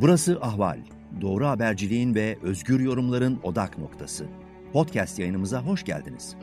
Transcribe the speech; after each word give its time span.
Burası 0.00 0.38
Ahval. 0.40 0.78
Doğru 1.20 1.46
haberciliğin 1.46 2.14
ve 2.14 2.38
özgür 2.42 2.80
yorumların 2.80 3.38
odak 3.42 3.78
noktası. 3.78 4.26
Podcast 4.72 5.18
yayınımıza 5.18 5.62
hoş 5.62 5.84
geldiniz. 5.84 6.36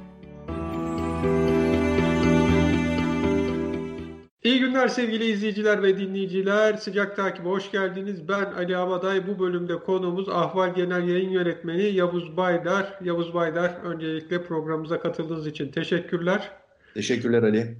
İyi 4.44 4.60
günler 4.60 4.88
sevgili 4.88 5.26
izleyiciler 5.26 5.84
ve 5.84 5.98
dinleyiciler. 5.98 6.74
Sıcak 6.74 7.16
takibe 7.16 7.50
hoş 7.50 7.72
geldiniz. 7.72 8.28
Ben 8.28 8.46
Ali 8.46 8.78
Abaday. 8.78 9.28
Bu 9.28 9.40
bölümde 9.40 9.80
konuğumuz 9.80 10.30
Ahval 10.30 10.76
Genel 10.76 11.08
Yayın 11.08 11.30
Yönetmeni 11.30 11.84
Yavuz 11.84 12.38
Baydar. 12.38 13.00
Yavuz 13.04 13.34
Baydar 13.34 13.78
öncelikle 13.84 14.44
programımıza 14.44 15.00
katıldığınız 15.00 15.48
için 15.48 15.72
teşekkürler. 15.72 16.52
Teşekkürler 16.94 17.44
Ali. 17.44 17.78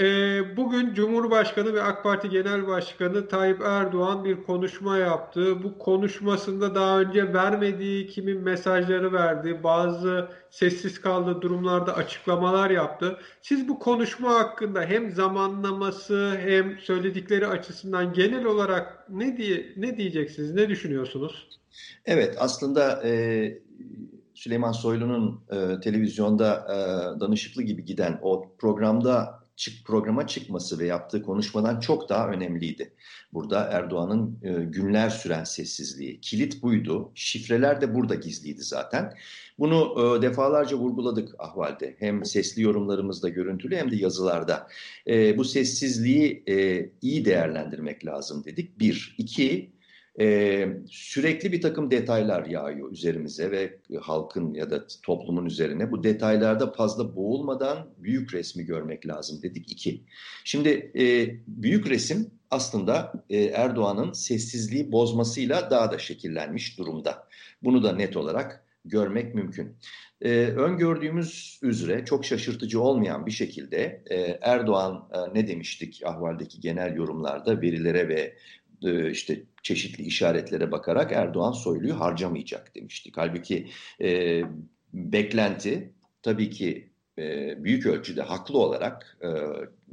Ee, 0.00 0.56
bugün 0.56 0.94
Cumhurbaşkanı 0.94 1.74
ve 1.74 1.82
AK 1.82 2.02
Parti 2.02 2.28
Genel 2.28 2.66
Başkanı 2.66 3.28
Tayyip 3.28 3.60
Erdoğan 3.60 4.24
bir 4.24 4.42
konuşma 4.42 4.98
yaptı. 4.98 5.62
Bu 5.62 5.78
konuşmasında 5.78 6.74
daha 6.74 7.00
önce 7.00 7.32
vermediği 7.32 8.06
kimin 8.06 8.40
mesajları 8.40 9.12
verdi, 9.12 9.60
bazı 9.62 10.28
sessiz 10.50 11.00
kaldığı 11.00 11.42
durumlarda 11.42 11.96
açıklamalar 11.96 12.70
yaptı. 12.70 13.18
Siz 13.42 13.68
bu 13.68 13.78
konuşma 13.78 14.34
hakkında 14.34 14.82
hem 14.82 15.10
zamanlaması 15.10 16.36
hem 16.38 16.78
söyledikleri 16.78 17.46
açısından 17.46 18.12
genel 18.12 18.44
olarak 18.44 19.06
ne 19.10 19.36
diye 19.36 19.72
ne 19.76 19.96
diyeceksiniz, 19.96 20.54
ne 20.54 20.68
düşünüyorsunuz? 20.68 21.48
Evet, 22.04 22.36
aslında 22.38 23.02
e, 23.04 23.58
Süleyman 24.34 24.72
Soylu'nun 24.72 25.40
e, 25.50 25.80
televizyonda 25.80 26.66
e, 26.68 26.76
danışıklı 27.20 27.62
gibi 27.62 27.84
giden 27.84 28.18
o 28.22 28.56
programda 28.58 29.45
çık 29.56 29.86
programa 29.86 30.26
çıkması 30.26 30.78
ve 30.78 30.86
yaptığı 30.86 31.22
konuşmadan 31.22 31.80
çok 31.80 32.08
daha 32.08 32.28
önemliydi. 32.28 32.92
Burada 33.32 33.64
Erdoğan'ın 33.64 34.38
e, 34.42 34.52
günler 34.64 35.10
süren 35.10 35.44
sessizliği, 35.44 36.20
kilit 36.20 36.62
buydu. 36.62 37.12
Şifreler 37.14 37.80
de 37.80 37.94
burada 37.94 38.14
gizliydi 38.14 38.62
zaten. 38.62 39.12
Bunu 39.58 39.94
e, 40.18 40.22
defalarca 40.22 40.76
vurguladık 40.76 41.34
ahvalde. 41.38 41.96
Hem 41.98 42.24
sesli 42.24 42.62
yorumlarımızda 42.62 43.28
görüntülü 43.28 43.76
hem 43.76 43.90
de 43.90 43.96
yazılarda. 43.96 44.68
E, 45.06 45.38
bu 45.38 45.44
sessizliği 45.44 46.42
e, 46.48 46.88
iyi 47.02 47.24
değerlendirmek 47.24 48.06
lazım 48.06 48.44
dedik. 48.44 48.80
Bir. 48.80 49.14
iki 49.18 49.75
ee, 50.20 50.68
sürekli 50.90 51.52
bir 51.52 51.60
takım 51.60 51.90
detaylar 51.90 52.46
yağıyor 52.46 52.92
üzerimize 52.92 53.50
ve 53.50 53.78
halkın 54.00 54.54
ya 54.54 54.70
da 54.70 54.86
toplumun 55.02 55.46
üzerine. 55.46 55.90
Bu 55.90 56.04
detaylarda 56.04 56.72
fazla 56.72 57.16
boğulmadan 57.16 57.88
büyük 57.98 58.34
resmi 58.34 58.64
görmek 58.64 59.06
lazım 59.06 59.42
dedik 59.42 59.72
iki. 59.72 60.02
Şimdi 60.44 60.92
e, 60.98 61.04
büyük 61.46 61.90
resim 61.90 62.30
aslında 62.50 63.12
e, 63.30 63.44
Erdoğan'ın 63.44 64.12
sessizliği 64.12 64.92
bozmasıyla 64.92 65.70
daha 65.70 65.92
da 65.92 65.98
şekillenmiş 65.98 66.78
durumda. 66.78 67.28
Bunu 67.62 67.82
da 67.82 67.92
net 67.92 68.16
olarak 68.16 68.64
görmek 68.84 69.34
mümkün. 69.34 69.76
Ee, 70.20 70.30
öngördüğümüz 70.46 71.60
üzere 71.62 72.04
çok 72.04 72.24
şaşırtıcı 72.24 72.80
olmayan 72.80 73.26
bir 73.26 73.30
şekilde 73.30 74.02
e, 74.10 74.16
Erdoğan 74.40 75.08
e, 75.12 75.34
ne 75.34 75.48
demiştik 75.48 76.02
ahvaldeki 76.04 76.60
genel 76.60 76.96
yorumlarda 76.96 77.60
verilere 77.60 78.08
ve 78.08 78.36
e, 78.82 79.10
işte 79.10 79.42
çeşitli 79.66 80.04
işaretlere 80.04 80.72
bakarak 80.72 81.12
Erdoğan 81.12 81.52
Soylu'yu 81.52 82.00
harcamayacak 82.00 82.74
demiştik. 82.74 83.16
Halbuki 83.16 83.68
e, 84.00 84.42
beklenti 84.92 85.92
tabii 86.22 86.50
ki 86.50 86.90
e, 87.18 87.54
büyük 87.64 87.86
ölçüde 87.86 88.22
haklı 88.22 88.58
olarak 88.58 89.18
e, 89.22 89.28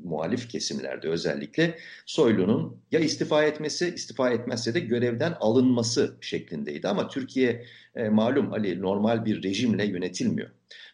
muhalif 0.04 0.50
kesimlerde 0.50 1.08
özellikle 1.08 1.78
Soylu'nun 2.06 2.82
ya 2.92 3.00
istifa 3.00 3.44
etmesi, 3.44 3.94
istifa 3.96 4.30
etmezse 4.30 4.74
de 4.74 4.80
görevden 4.80 5.38
alınması 5.40 6.18
şeklindeydi. 6.22 6.88
Ama 6.88 7.08
Türkiye 7.08 7.66
e, 7.96 8.10
malum 8.10 8.54
Ali 8.54 8.82
normal 8.82 9.26
bir 9.26 9.44
rejimle 9.44 9.86
yönetilmiyor. 9.86 10.50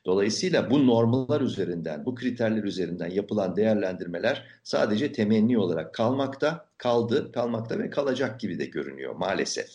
Dolayısıyla 0.05 0.69
bu 0.69 0.87
normlar 0.87 1.41
üzerinden, 1.41 2.05
bu 2.05 2.15
kriterler 2.15 2.63
üzerinden 2.63 3.09
yapılan 3.09 3.55
değerlendirmeler 3.55 4.47
sadece 4.63 5.11
temenni 5.11 5.57
olarak 5.57 5.93
kalmakta, 5.93 6.65
kaldı, 6.77 7.31
kalmakta 7.31 7.79
ve 7.79 7.89
kalacak 7.89 8.39
gibi 8.39 8.59
de 8.59 8.65
görünüyor 8.65 9.15
maalesef. 9.15 9.69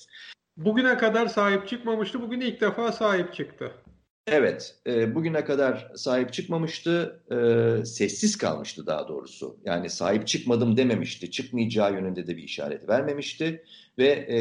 Bugüne 0.56 0.96
kadar 0.96 1.26
sahip 1.26 1.68
çıkmamıştı, 1.68 2.22
bugün 2.22 2.40
ilk 2.40 2.60
defa 2.60 2.92
sahip 2.92 3.34
çıktı. 3.34 3.72
Evet, 4.26 4.76
e, 4.86 5.14
bugüne 5.14 5.44
kadar 5.44 5.90
sahip 5.96 6.32
çıkmamıştı, 6.32 7.22
e, 7.30 7.84
sessiz 7.84 8.38
kalmıştı 8.38 8.86
daha 8.86 9.08
doğrusu. 9.08 9.56
Yani 9.64 9.90
sahip 9.90 10.26
çıkmadım 10.26 10.76
dememişti, 10.76 11.30
çıkmayacağı 11.30 11.92
yönünde 11.92 12.26
de 12.26 12.36
bir 12.36 12.42
işaret 12.42 12.88
vermemişti. 12.88 13.64
Ve 13.98 14.08
e, 14.08 14.38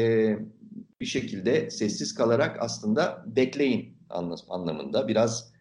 bir 1.00 1.06
şekilde 1.06 1.70
sessiz 1.70 2.14
kalarak 2.14 2.56
aslında 2.60 3.24
bekleyin 3.26 3.98
anlamında 4.48 5.08
biraz 5.08 5.53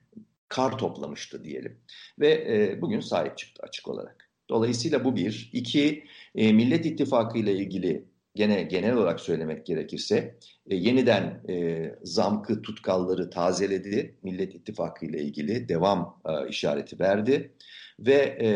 kar 0.54 0.78
toplamıştı 0.78 1.44
diyelim. 1.44 1.80
Ve 2.20 2.30
e, 2.30 2.82
bugün 2.82 3.00
sahip 3.00 3.38
çıktı 3.38 3.64
açık 3.64 3.88
olarak. 3.88 4.30
Dolayısıyla 4.50 5.04
bu 5.06 5.16
bir. 5.16 5.50
İki, 5.54 6.04
e, 6.36 6.54
Millet 6.54 6.86
İttifakı 6.86 7.38
ile 7.38 7.54
ilgili 7.54 8.06
gene 8.36 8.64
genel 8.64 8.96
olarak 8.96 9.20
söylemek 9.20 9.66
gerekirse 9.66 10.36
e, 10.70 10.76
yeniden 10.76 11.44
e, 11.50 11.96
zamkı 12.04 12.62
tutkalları 12.62 13.30
tazeledi. 13.30 14.18
Millet 14.24 14.56
İttifakı 14.56 15.06
ile 15.06 15.22
ilgili 15.22 15.70
devam 15.70 16.22
e, 16.26 16.50
işareti 16.50 17.00
verdi. 17.00 17.54
Ve 18.00 18.38
e, 18.42 18.50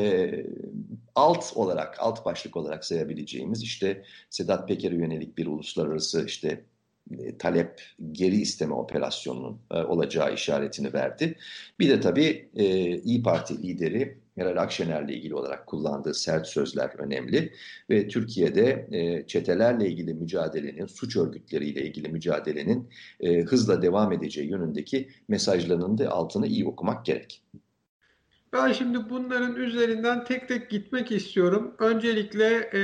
alt 1.16 1.52
olarak, 1.56 1.96
alt 2.00 2.25
başlık 2.25 2.57
olarak 2.57 2.86
sayabileceğimiz 2.86 3.63
işte 3.63 4.03
Sedat 4.30 4.68
Peker'e 4.68 4.96
yönelik 4.96 5.38
bir 5.38 5.47
uluslararası 5.47 6.25
işte 6.25 6.66
talep 7.40 7.81
geri 8.12 8.35
isteme 8.35 8.73
operasyonunun 8.73 9.59
e, 9.72 9.78
olacağı 9.78 10.34
işaretini 10.34 10.94
verdi. 10.94 11.35
Bir 11.79 11.90
de 11.90 12.00
tabii 12.00 12.50
e, 12.56 12.66
İyi 12.97 13.23
Parti 13.23 13.63
lideri 13.63 14.18
Meral 14.38 14.62
Akşener'le 14.63 15.09
ilgili 15.09 15.35
olarak 15.35 15.68
kullandığı 15.68 16.13
sert 16.13 16.47
sözler 16.47 16.90
önemli 16.97 17.53
ve 17.90 18.07
Türkiye'de 18.07 18.88
e, 18.91 19.28
çetelerle 19.28 19.90
ilgili 19.90 20.13
mücadelenin, 20.13 20.85
suç 20.85 21.18
örgütleriyle 21.18 21.81
ilgili 21.81 22.09
mücadelenin 22.09 22.90
e, 23.19 23.41
hızla 23.41 23.81
devam 23.81 24.12
edeceği 24.12 24.50
yönündeki 24.50 25.09
mesajlarının 25.28 25.97
da 25.97 26.09
altını 26.09 26.47
iyi 26.47 26.66
okumak 26.66 27.06
gerek. 27.06 27.44
Ben 28.53 28.72
şimdi 28.72 29.09
bunların 29.09 29.56
üzerinden 29.56 30.25
tek 30.25 30.47
tek 30.47 30.69
gitmek 30.69 31.12
istiyorum. 31.12 31.75
Öncelikle 31.79 32.69
e, 32.74 32.81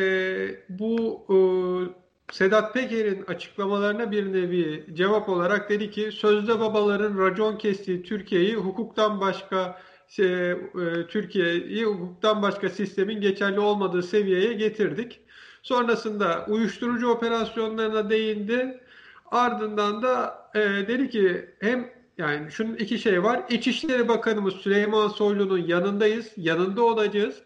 bu 0.70 1.26
e, 1.30 1.36
Sedat 2.32 2.74
Peker'in 2.74 3.24
açıklamalarına 3.28 4.12
bir 4.12 4.34
nevi 4.34 4.86
cevap 4.94 5.30
olarak 5.30 5.70
dedi 5.70 5.92
ki 5.92 6.12
sözde 6.12 6.60
babaların 6.60 7.18
racon 7.18 7.58
kestiği 7.58 8.04
Türkiye'yi 8.04 8.56
hukuktan 8.56 9.22
başka 9.22 9.82
şey, 10.08 10.52
e, 10.52 10.58
Türkiye'yi 11.10 11.86
hukuktan 11.86 12.42
başka 12.42 12.70
sistemin 12.70 13.22
geçerli 13.22 13.60
olmadığı 13.60 14.04
seviyeye 14.04 14.54
getirdik. 14.54 15.20
Sonrasında 15.64 16.46
uyuşturucu 16.50 17.08
operasyonlarına 17.08 18.10
değindi. 18.10 18.80
Ardından 19.32 20.02
da 20.04 20.44
e, 20.56 20.60
dedi 20.60 21.10
ki 21.10 21.50
hem 21.60 21.90
yani 22.18 22.52
şunun 22.52 22.76
iki 22.76 23.00
şey 23.00 23.24
var. 23.24 23.44
İçişleri 23.50 24.08
Bakanımız 24.08 24.54
Süleyman 24.54 25.08
Soylu'nun 25.08 25.68
yanındayız, 25.68 26.32
yanında 26.38 26.84
olacağız. 26.84 27.44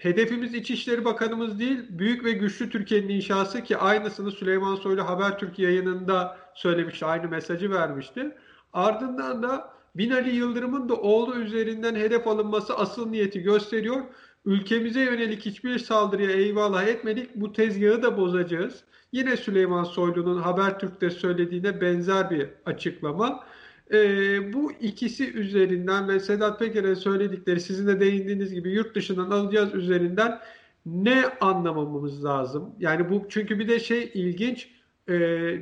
Hedefimiz 0.00 0.54
İçişleri 0.54 1.04
Bakanımız 1.04 1.58
değil, 1.60 1.78
büyük 1.90 2.24
ve 2.24 2.32
güçlü 2.32 2.70
Türkiye'nin 2.70 3.08
inşası 3.08 3.64
ki 3.64 3.76
aynısını 3.76 4.30
Süleyman 4.30 4.76
Soylu 4.76 5.08
Habertürk 5.08 5.58
yayınında 5.58 6.38
söylemişti, 6.54 7.06
aynı 7.06 7.28
mesajı 7.28 7.70
vermişti. 7.70 8.36
Ardından 8.72 9.42
da 9.42 9.70
Binali 9.94 10.36
Yıldırım'ın 10.36 10.88
da 10.88 10.94
oğlu 10.94 11.36
üzerinden 11.36 11.94
hedef 11.94 12.26
alınması 12.26 12.76
asıl 12.76 13.10
niyeti 13.10 13.42
gösteriyor. 13.42 14.00
Ülkemize 14.44 15.00
yönelik 15.00 15.46
hiçbir 15.46 15.78
saldırıya 15.78 16.30
eyvallah 16.30 16.86
etmedik, 16.86 17.34
bu 17.34 17.52
tezgahı 17.52 18.02
da 18.02 18.16
bozacağız. 18.16 18.84
Yine 19.12 19.36
Süleyman 19.36 19.84
Soylu'nun 19.84 20.42
Habertürk'te 20.42 21.10
söylediğine 21.10 21.80
benzer 21.80 22.30
bir 22.30 22.48
açıklama. 22.66 23.44
E, 23.92 24.52
bu 24.52 24.72
ikisi 24.72 25.32
üzerinden 25.32 26.08
ve 26.08 26.20
Sedat 26.20 26.58
Peker'e 26.58 26.94
söyledikleri 26.94 27.60
sizin 27.60 27.86
de 27.86 28.00
değindiğiniz 28.00 28.54
gibi 28.54 28.70
yurt 28.70 28.94
dışından 28.94 29.30
alacağız 29.30 29.74
üzerinden 29.74 30.38
ne 30.86 31.24
anlamamız 31.40 32.24
lazım? 32.24 32.74
Yani 32.78 33.10
bu 33.10 33.26
çünkü 33.28 33.58
bir 33.58 33.68
de 33.68 33.80
şey 33.80 34.10
ilginç 34.14 34.68
e, 35.08 35.14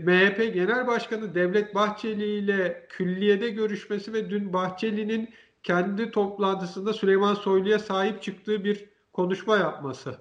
MHP 0.04 0.54
Genel 0.54 0.86
Başkanı 0.86 1.34
Devlet 1.34 1.74
Bahçeli 1.74 2.38
ile 2.38 2.86
külliyede 2.88 3.50
görüşmesi 3.50 4.12
ve 4.12 4.30
dün 4.30 4.52
Bahçeli'nin 4.52 5.28
kendi 5.62 6.10
toplantısında 6.10 6.92
Süleyman 6.92 7.34
Soylu'ya 7.34 7.78
sahip 7.78 8.22
çıktığı 8.22 8.64
bir 8.64 8.84
konuşma 9.12 9.56
yapması. 9.56 10.14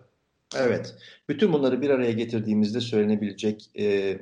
Evet. 0.56 0.95
Bütün 1.30 1.54
bunları 1.54 1.81
bir 1.81 1.89
araya 1.89 2.12
getirdiğimizde 2.12 2.80
söylenebilecek 2.80 3.69
e, 3.80 4.18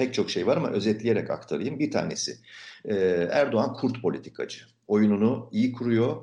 pek 0.00 0.14
çok 0.14 0.30
şey 0.30 0.46
var 0.46 0.56
ama 0.56 0.70
özetleyerek 0.70 1.30
aktarayım. 1.30 1.78
Bir 1.78 1.90
tanesi 1.90 2.36
e, 2.84 2.94
Erdoğan 3.30 3.72
kurt 3.72 4.02
politikacı. 4.02 4.60
Oyununu 4.88 5.48
iyi 5.52 5.72
kuruyor 5.72 6.16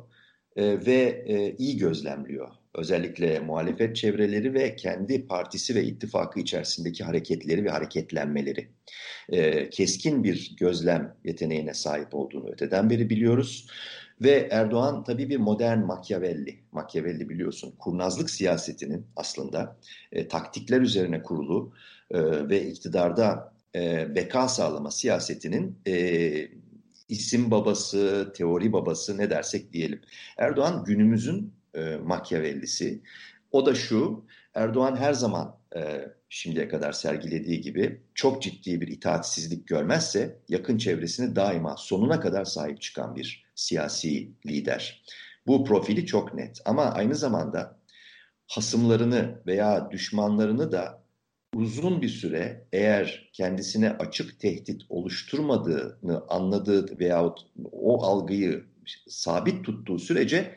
e, 0.56 0.86
ve 0.86 1.24
e, 1.28 1.56
iyi 1.56 1.78
gözlemliyor. 1.78 2.48
özellikle 2.76 3.40
muhalefet 3.40 3.96
çevreleri 3.96 4.54
ve 4.54 4.76
kendi 4.76 5.28
partisi 5.28 5.76
ve 5.76 5.84
ittifakı 5.84 6.40
içerisindeki 6.40 7.04
hareketleri 7.04 7.66
ve 7.66 7.70
hareketlenmeleri. 7.70 8.68
E, 9.30 9.70
keskin 9.70 10.24
bir 10.24 10.56
gözlem 10.60 11.16
yeteneğine 11.24 11.74
sahip 11.74 12.16
olduğunu 12.16 12.50
öteden 12.50 12.90
beri 12.90 13.10
biliyoruz. 13.10 13.68
Ve 14.22 14.48
Erdoğan 14.52 15.04
tabii 15.04 15.30
bir 15.30 15.38
modern 15.38 15.80
Machiavelli. 15.80 16.60
Machiavelli 16.72 17.30
biliyorsun 17.30 17.74
kurnazlık 17.80 18.30
siyasetinin 18.30 19.06
aslında 19.16 19.78
e, 20.12 20.28
taktikler 20.28 20.82
üzerine 20.82 21.24
kurulu 21.24 21.74
e, 22.12 22.50
ve 22.50 22.68
iktidarda 22.68 23.57
e, 23.76 24.16
beka 24.16 24.48
sağlama 24.48 24.92
siyasetinin 24.92 25.80
e, 25.88 26.48
isim 27.10 27.52
babası, 27.52 28.34
teori 28.36 28.74
babası 28.74 29.18
ne 29.18 29.30
dersek 29.30 29.74
diyelim. 29.74 30.02
Erdoğan 30.38 30.84
günümüzün 30.84 31.54
e, 31.74 31.96
Machiavellisi. 31.96 33.02
O 33.52 33.66
da 33.66 33.76
şu, 33.76 34.26
Erdoğan 34.54 34.96
her 34.96 35.14
zaman 35.14 35.56
e, 35.76 36.08
şimdiye 36.30 36.68
kadar 36.68 36.92
sergilediği 36.92 37.62
gibi 37.62 38.02
çok 38.14 38.42
ciddi 38.42 38.82
bir 38.82 38.88
itaatsizlik 38.88 39.68
görmezse 39.68 40.40
yakın 40.50 40.78
çevresini 40.78 41.36
daima 41.36 41.78
sonuna 41.78 42.20
kadar 42.20 42.46
sahip 42.46 42.82
çıkan 42.82 43.16
bir 43.16 43.46
siyasi 43.56 44.32
lider. 44.46 45.04
Bu 45.48 45.66
profili 45.66 46.06
çok 46.06 46.34
net 46.34 46.62
ama 46.66 46.84
aynı 46.84 47.16
zamanda 47.16 47.78
hasımlarını 48.48 49.42
veya 49.48 49.92
düşmanlarını 49.92 50.72
da 50.72 51.07
uzun 51.58 52.02
bir 52.02 52.10
süre 52.10 52.68
eğer 52.74 53.30
kendisine 53.34 53.90
açık 53.90 54.40
tehdit 54.40 54.82
oluşturmadığını 54.90 56.24
anladığı 56.30 57.00
veyahut 57.00 57.40
o 57.72 58.04
algıyı 58.04 58.64
sabit 59.08 59.66
tuttuğu 59.66 60.00
sürece 60.00 60.56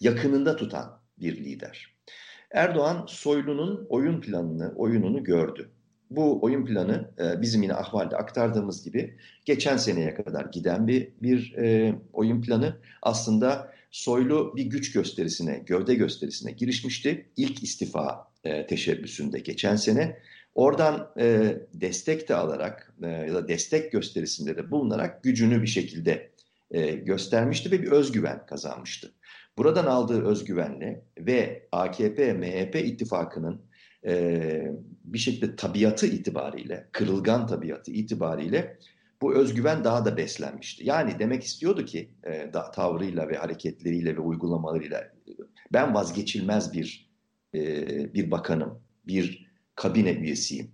yakınında 0.00 0.56
tutan 0.56 1.00
bir 1.18 1.36
lider. 1.36 1.94
Erdoğan 2.50 3.04
Soylu'nun 3.08 3.86
oyun 3.88 4.20
planını, 4.20 4.72
oyununu 4.76 5.24
gördü. 5.24 5.70
Bu 6.10 6.42
oyun 6.42 6.64
planı 6.64 7.10
e, 7.18 7.42
bizim 7.42 7.62
yine 7.62 7.74
ahvalde 7.74 8.16
aktardığımız 8.16 8.84
gibi 8.84 9.16
geçen 9.44 9.76
seneye 9.76 10.14
kadar 10.14 10.44
giden 10.44 10.86
bir, 10.86 11.08
bir 11.22 11.54
e, 11.54 11.94
oyun 12.12 12.42
planı. 12.42 12.76
Aslında 13.02 13.72
Soylu 13.92 14.56
bir 14.56 14.64
güç 14.64 14.92
gösterisine, 14.92 15.62
gövde 15.66 15.94
gösterisine 15.94 16.52
girişmişti. 16.52 17.26
İlk 17.36 17.62
istifa 17.62 18.32
e, 18.44 18.66
teşebbüsünde 18.66 19.38
geçen 19.38 19.76
sene. 19.76 20.18
Oradan 20.54 21.12
e, 21.18 21.56
destek 21.74 22.28
de 22.28 22.34
alarak 22.34 22.94
e, 23.02 23.08
ya 23.08 23.34
da 23.34 23.48
destek 23.48 23.92
gösterisinde 23.92 24.56
de 24.56 24.70
bulunarak 24.70 25.22
gücünü 25.22 25.62
bir 25.62 25.66
şekilde 25.66 26.32
e, 26.70 26.90
göstermişti 26.90 27.70
ve 27.70 27.82
bir 27.82 27.90
özgüven 27.90 28.46
kazanmıştı. 28.46 29.12
Buradan 29.58 29.86
aldığı 29.86 30.24
özgüvenle 30.24 31.04
ve 31.18 31.68
AKP-MHP 31.72 32.78
ittifakının 32.78 33.62
e, 34.06 34.72
bir 35.04 35.18
şekilde 35.18 35.56
tabiatı 35.56 36.06
itibariyle, 36.06 36.88
kırılgan 36.92 37.46
tabiatı 37.46 37.90
itibariyle 37.90 38.78
bu 39.22 39.34
özgüven 39.34 39.84
daha 39.84 40.04
da 40.04 40.16
beslenmişti. 40.16 40.86
Yani 40.86 41.18
demek 41.18 41.42
istiyordu 41.42 41.84
ki 41.84 42.10
e, 42.24 42.52
da, 42.52 42.70
tavrıyla 42.70 43.28
ve 43.28 43.36
hareketleriyle 43.36 44.16
ve 44.16 44.20
uygulamalarıyla 44.20 45.12
ben 45.72 45.94
vazgeçilmez 45.94 46.72
bir 46.72 47.10
e, 47.54 48.14
bir 48.14 48.30
bakanım, 48.30 48.82
bir 49.06 49.51
kabine 49.74 50.12
üyesiyim. 50.12 50.70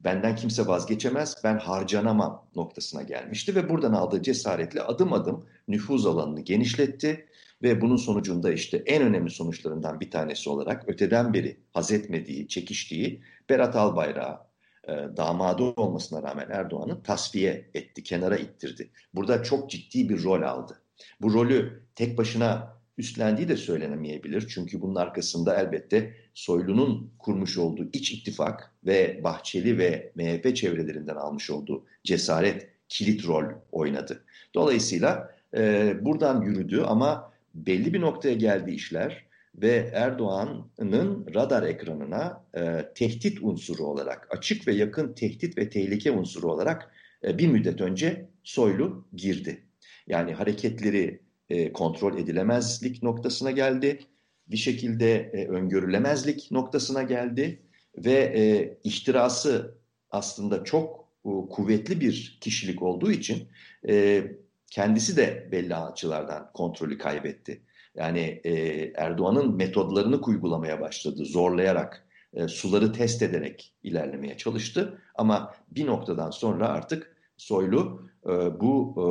Benden 0.00 0.36
kimse 0.36 0.66
vazgeçemez, 0.66 1.36
ben 1.44 1.58
harcanamam 1.58 2.50
noktasına 2.56 3.02
gelmişti 3.02 3.54
ve 3.54 3.68
buradan 3.68 3.92
aldığı 3.92 4.22
cesaretle 4.22 4.82
adım 4.82 5.12
adım 5.12 5.46
nüfuz 5.68 6.06
alanını 6.06 6.40
genişletti 6.40 7.26
ve 7.62 7.80
bunun 7.80 7.96
sonucunda 7.96 8.52
işte 8.52 8.82
en 8.86 9.02
önemli 9.02 9.30
sonuçlarından 9.30 10.00
bir 10.00 10.10
tanesi 10.10 10.50
olarak 10.50 10.88
öteden 10.88 11.34
beri 11.34 11.60
haz 11.72 11.92
etmediği, 11.92 12.48
çekiştiği 12.48 13.22
Berat 13.50 13.76
Albayrak'ı 13.76 14.50
e, 14.88 15.16
damadı 15.16 15.62
olmasına 15.62 16.22
rağmen 16.22 16.48
Erdoğan'ı 16.50 17.02
tasfiye 17.02 17.70
etti, 17.74 18.02
kenara 18.02 18.36
ittirdi. 18.36 18.90
Burada 19.14 19.42
çok 19.42 19.70
ciddi 19.70 20.08
bir 20.08 20.24
rol 20.24 20.42
aldı. 20.42 20.82
Bu 21.20 21.34
rolü 21.34 21.82
tek 21.94 22.18
başına 22.18 22.79
üstlendiği 23.00 23.48
de 23.48 23.56
söylenemeyebilir. 23.56 24.48
Çünkü 24.48 24.80
bunun 24.80 24.94
arkasında 24.94 25.60
elbette 25.60 26.14
Soylu'nun 26.34 27.10
kurmuş 27.18 27.58
olduğu 27.58 27.88
iç 27.92 28.12
ittifak 28.12 28.74
ve 28.86 29.20
Bahçeli 29.24 29.78
ve 29.78 30.12
MHP 30.14 30.56
çevrelerinden 30.56 31.16
almış 31.16 31.50
olduğu 31.50 31.84
cesaret 32.04 32.68
kilit 32.88 33.26
rol 33.26 33.44
oynadı. 33.72 34.24
Dolayısıyla 34.54 35.34
e, 35.56 35.94
buradan 36.00 36.42
yürüdü 36.42 36.80
ama 36.80 37.32
belli 37.54 37.94
bir 37.94 38.00
noktaya 38.00 38.34
geldi 38.34 38.70
işler 38.70 39.24
ve 39.54 39.90
Erdoğan'ın 39.94 41.26
radar 41.34 41.62
ekranına 41.62 42.44
e, 42.56 42.92
tehdit 42.94 43.38
unsuru 43.42 43.84
olarak, 43.84 44.28
açık 44.30 44.68
ve 44.68 44.72
yakın 44.72 45.12
tehdit 45.12 45.58
ve 45.58 45.68
tehlike 45.68 46.10
unsuru 46.10 46.52
olarak 46.52 46.92
e, 47.24 47.38
bir 47.38 47.48
müddet 47.48 47.80
önce 47.80 48.28
Soylu 48.44 49.04
girdi. 49.14 49.64
Yani 50.06 50.32
hareketleri 50.34 51.20
e, 51.50 51.72
kontrol 51.72 52.18
edilemezlik 52.18 53.02
noktasına 53.02 53.50
geldi. 53.50 53.98
Bir 54.46 54.56
şekilde 54.56 55.14
e, 55.14 55.46
öngörülemezlik 55.48 56.50
noktasına 56.50 57.02
geldi 57.02 57.62
ve 57.96 58.12
e, 58.12 58.74
ihtirası 58.84 59.78
aslında 60.10 60.64
çok 60.64 61.08
e, 61.24 61.30
kuvvetli 61.50 62.00
bir 62.00 62.38
kişilik 62.40 62.82
olduğu 62.82 63.10
için 63.10 63.48
e, 63.88 64.24
kendisi 64.70 65.16
de 65.16 65.48
belli 65.52 65.76
açılardan 65.76 66.50
kontrolü 66.54 66.98
kaybetti. 66.98 67.62
Yani 67.94 68.40
e, 68.44 68.52
Erdoğan'ın 68.94 69.56
metodlarını 69.56 70.16
uygulamaya 70.16 70.80
başladı, 70.80 71.24
zorlayarak, 71.24 72.06
e, 72.34 72.48
suları 72.48 72.92
test 72.92 73.22
ederek 73.22 73.74
ilerlemeye 73.82 74.36
çalıştı. 74.36 74.98
Ama 75.14 75.54
bir 75.70 75.86
noktadan 75.86 76.30
sonra 76.30 76.68
artık 76.68 77.16
Soylu 77.40 78.02
e, 78.26 78.60
bu 78.60 78.94
e, 78.96 79.02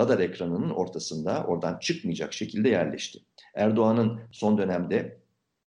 radar 0.00 0.18
ekranının 0.18 0.70
ortasında 0.70 1.44
oradan 1.44 1.78
çıkmayacak 1.78 2.32
şekilde 2.32 2.68
yerleşti. 2.68 3.18
Erdoğan'ın 3.54 4.20
son 4.32 4.58
dönemde 4.58 5.20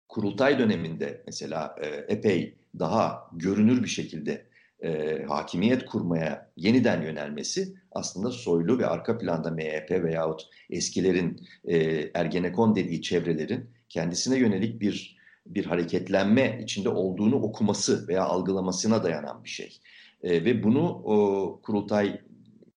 kurultay 0.09 0.59
döneminde 0.59 1.23
mesela 1.25 1.75
e, 1.81 1.87
epey 1.87 2.55
daha 2.79 3.29
görünür 3.33 3.83
bir 3.83 3.87
şekilde 3.87 4.45
e, 4.83 5.23
hakimiyet 5.23 5.85
kurmaya 5.85 6.51
yeniden 6.57 7.01
yönelmesi 7.01 7.73
aslında 7.91 8.31
soylu 8.31 8.79
ve 8.79 8.85
arka 8.87 9.17
planda 9.17 9.51
MHP 9.51 9.91
veyahut 9.91 10.47
eskilerin 10.69 11.41
e, 11.65 11.77
Ergenekon 12.13 12.75
dediği 12.75 13.01
çevrelerin 13.01 13.69
kendisine 13.89 14.37
yönelik 14.37 14.81
bir 14.81 15.15
bir 15.45 15.65
hareketlenme 15.65 16.59
içinde 16.63 16.89
olduğunu 16.89 17.35
okuması 17.35 18.07
veya 18.07 18.23
algılamasına 18.23 19.03
dayanan 19.03 19.43
bir 19.43 19.49
şey. 19.49 19.79
E, 20.25 20.45
ve 20.45 20.63
bunu 20.63 20.89
o, 20.89 21.59
kurultay 21.63 22.21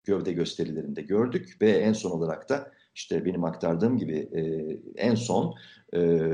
gövde 0.04 0.32
gösterilerinde 0.32 1.02
gördük 1.02 1.56
ve 1.60 1.70
en 1.70 1.92
son 1.92 2.10
olarak 2.10 2.48
da 2.48 2.72
işte 2.94 3.24
benim 3.24 3.44
aktardığım 3.44 3.98
gibi 3.98 4.16
e, 4.16 4.40
en 4.96 5.14
son 5.14 5.54
e, 5.94 6.30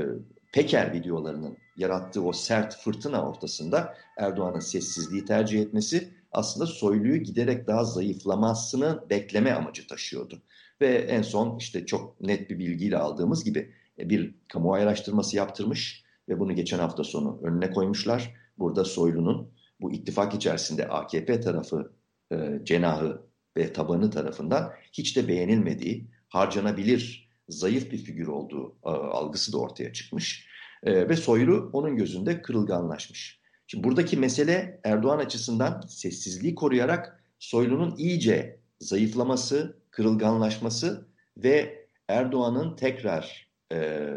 Peker 0.53 0.93
videolarının 0.93 1.57
yarattığı 1.77 2.23
o 2.23 2.33
sert 2.33 2.77
fırtına 2.77 3.29
ortasında 3.29 3.93
Erdoğan'ın 4.17 4.59
sessizliği 4.59 5.25
tercih 5.25 5.61
etmesi 5.61 6.09
aslında 6.31 6.65
soyluyu 6.65 7.17
giderek 7.17 7.67
daha 7.67 7.83
zayıflamasını 7.83 9.03
bekleme 9.09 9.51
amacı 9.51 9.87
taşıyordu. 9.87 10.41
Ve 10.81 10.87
en 10.87 11.21
son 11.21 11.57
işte 11.57 11.85
çok 11.85 12.21
net 12.21 12.49
bir 12.49 12.59
bilgiyle 12.59 12.97
aldığımız 12.97 13.43
gibi 13.43 13.71
e, 13.99 14.09
bir 14.09 14.35
kamuoyu 14.47 14.83
araştırması 14.83 15.37
yaptırmış 15.37 16.03
ve 16.29 16.39
bunu 16.39 16.55
geçen 16.55 16.79
hafta 16.79 17.03
sonu 17.03 17.39
önüne 17.43 17.71
koymuşlar. 17.71 18.33
Burada 18.57 18.85
Soylu'nun 18.85 19.54
bu 19.81 19.91
ittifak 19.91 20.33
içerisinde 20.33 20.87
AKP 20.87 21.41
tarafı 21.41 21.93
e, 22.31 22.59
cenahı 22.63 23.21
ve 23.57 23.73
tabanı 23.73 24.11
tarafından 24.11 24.73
hiç 24.93 25.17
de 25.17 25.27
beğenilmediği, 25.27 26.07
harcanabilir, 26.29 27.29
zayıf 27.49 27.91
bir 27.91 27.97
figür 27.97 28.27
olduğu 28.27 28.75
e, 28.85 28.89
algısı 28.89 29.53
da 29.53 29.57
ortaya 29.57 29.93
çıkmış. 29.93 30.47
E, 30.83 31.09
ve 31.09 31.15
Soylu 31.15 31.69
onun 31.73 31.97
gözünde 31.97 32.41
kırılganlaşmış. 32.41 33.39
Şimdi 33.67 33.83
buradaki 33.83 34.17
mesele 34.17 34.81
Erdoğan 34.83 35.19
açısından 35.19 35.81
sessizliği 35.81 36.55
koruyarak 36.55 37.23
Soylu'nun 37.39 37.95
iyice 37.97 38.59
zayıflaması, 38.79 39.79
kırılganlaşması 39.91 41.07
ve 41.37 41.87
Erdoğan'ın 42.07 42.75
tekrar 42.75 43.49
e, 43.71 44.07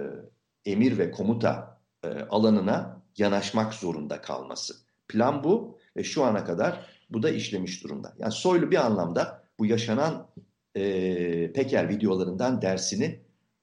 emir 0.64 0.98
ve 0.98 1.10
komuta 1.10 1.80
e, 2.04 2.08
alanına 2.08 3.02
yanaşmak 3.18 3.74
zorunda 3.74 4.20
kalması. 4.20 4.74
Plan 5.08 5.44
bu 5.44 5.78
ve 5.96 6.04
şu 6.04 6.24
ana 6.24 6.44
kadar 6.44 6.86
bu 7.10 7.22
da 7.22 7.30
işlemiş 7.30 7.84
durumda. 7.84 8.14
Yani 8.18 8.32
Soylu 8.32 8.70
bir 8.70 8.86
anlamda 8.86 9.44
bu 9.58 9.66
yaşanan 9.66 10.26
e, 10.74 11.52
Peker 11.52 11.88
videolarından 11.88 12.62
dersini 12.62 13.20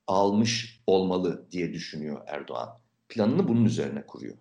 almış 0.08 0.82
olmalı 0.88 1.48
diye 1.52 1.74
düşünüyor 1.74 2.22
Erdoğan. 2.28 2.70
Planını 3.10 3.48
bunun 3.48 3.66
üzerine 3.66 4.06
kuruyor. 4.06 4.38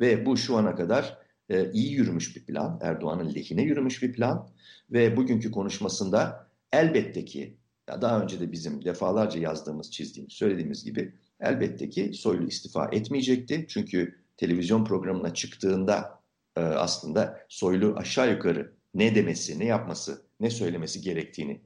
Ve 0.00 0.26
bu 0.26 0.36
şu 0.36 0.56
ana 0.56 0.74
kadar 0.74 1.18
e, 1.48 1.72
iyi 1.72 1.92
yürümüş 1.92 2.36
bir 2.36 2.44
plan, 2.44 2.78
Erdoğan'ın 2.82 3.34
lehine 3.34 3.62
yürümüş 3.62 4.02
bir 4.02 4.12
plan 4.12 4.48
ve 4.90 5.16
bugünkü 5.16 5.50
konuşmasında 5.50 6.46
elbette 6.72 7.24
ki 7.24 7.56
daha 7.88 8.22
önce 8.22 8.40
de 8.40 8.52
bizim 8.52 8.84
defalarca 8.84 9.40
yazdığımız, 9.40 9.90
çizdiğimiz, 9.90 10.32
söylediğimiz 10.32 10.84
gibi 10.84 11.14
elbette 11.40 11.88
ki 11.88 12.12
Soylu 12.14 12.46
istifa 12.46 12.88
etmeyecekti. 12.92 13.66
Çünkü 13.68 14.18
televizyon 14.36 14.84
programına 14.84 15.34
çıktığında 15.34 16.19
e, 16.56 16.60
aslında 16.60 17.40
Soylu 17.48 17.94
aşağı 17.96 18.30
yukarı 18.30 18.72
ne 18.94 19.14
demesi, 19.14 19.58
ne 19.58 19.64
yapması, 19.64 20.22
ne 20.40 20.50
söylemesi 20.50 21.00
gerektiğini 21.00 21.60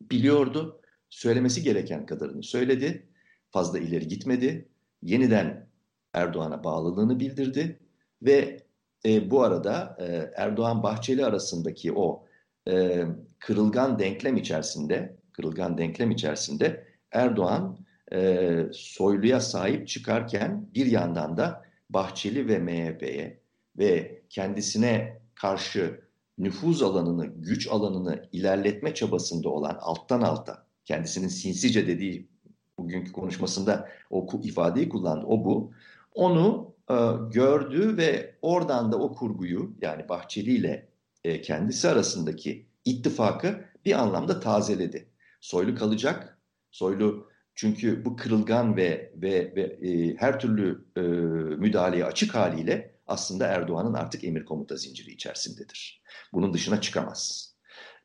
biliyordu. 0.00 0.80
Söylemesi 1.10 1.62
gereken 1.62 2.06
kadarını 2.06 2.42
söyledi. 2.42 3.08
Fazla 3.50 3.78
ileri 3.78 4.08
gitmedi. 4.08 4.68
Yeniden 5.02 5.68
Erdoğan'a 6.12 6.64
bağlılığını 6.64 7.20
bildirdi 7.20 7.80
ve 8.22 8.60
e, 9.06 9.30
bu 9.30 9.42
arada 9.42 9.96
e, 10.00 10.04
Erdoğan-Bahçeli 10.42 11.24
arasındaki 11.24 11.92
o 11.92 12.26
e, 12.68 13.04
kırılgan 13.38 13.98
denklem 13.98 14.36
içerisinde, 14.36 15.16
kırılgan 15.32 15.78
denklem 15.78 16.10
içerisinde 16.10 16.84
Erdoğan 17.12 17.78
e, 18.12 18.66
Soylu'ya 18.72 19.40
sahip 19.40 19.88
çıkarken 19.88 20.68
bir 20.74 20.86
yandan 20.86 21.36
da 21.36 21.64
Bahçeli 21.90 22.48
ve 22.48 22.58
MHP'ye 22.58 23.43
ve 23.78 24.22
kendisine 24.30 25.20
karşı 25.34 26.00
nüfuz 26.38 26.82
alanını, 26.82 27.26
güç 27.26 27.68
alanını 27.68 28.28
ilerletme 28.32 28.94
çabasında 28.94 29.48
olan 29.48 29.78
alttan 29.80 30.20
alta, 30.20 30.66
kendisinin 30.84 31.28
sinsice 31.28 31.86
dediği 31.86 32.28
bugünkü 32.78 33.12
konuşmasında 33.12 33.88
o 34.10 34.40
ifadeyi 34.42 34.88
kullandı, 34.88 35.26
o 35.26 35.44
bu. 35.44 35.72
Onu 36.14 36.74
e, 36.90 36.94
gördü 37.32 37.96
ve 37.96 38.34
oradan 38.42 38.92
da 38.92 38.98
o 38.98 39.12
kurguyu 39.12 39.74
yani 39.80 40.08
Bahçeli 40.08 40.50
ile 40.50 40.88
e, 41.24 41.42
kendisi 41.42 41.88
arasındaki 41.88 42.66
ittifakı 42.84 43.64
bir 43.84 43.92
anlamda 43.92 44.40
tazeledi. 44.40 45.08
Soylu 45.40 45.74
kalacak. 45.74 46.38
Soylu 46.70 47.28
çünkü 47.54 48.04
bu 48.04 48.16
kırılgan 48.16 48.76
ve 48.76 49.12
ve, 49.16 49.52
ve 49.56 49.62
e, 49.62 50.16
her 50.16 50.40
türlü 50.40 50.84
e, 50.96 51.00
müdahaleye 51.56 52.04
açık 52.04 52.34
haliyle 52.34 52.93
aslında 53.06 53.46
Erdoğan'ın 53.46 53.94
artık 53.94 54.24
emir 54.24 54.44
komuta 54.44 54.76
zinciri 54.76 55.10
içerisindedir. 55.10 56.02
Bunun 56.32 56.54
dışına 56.54 56.80
çıkamaz. 56.80 57.54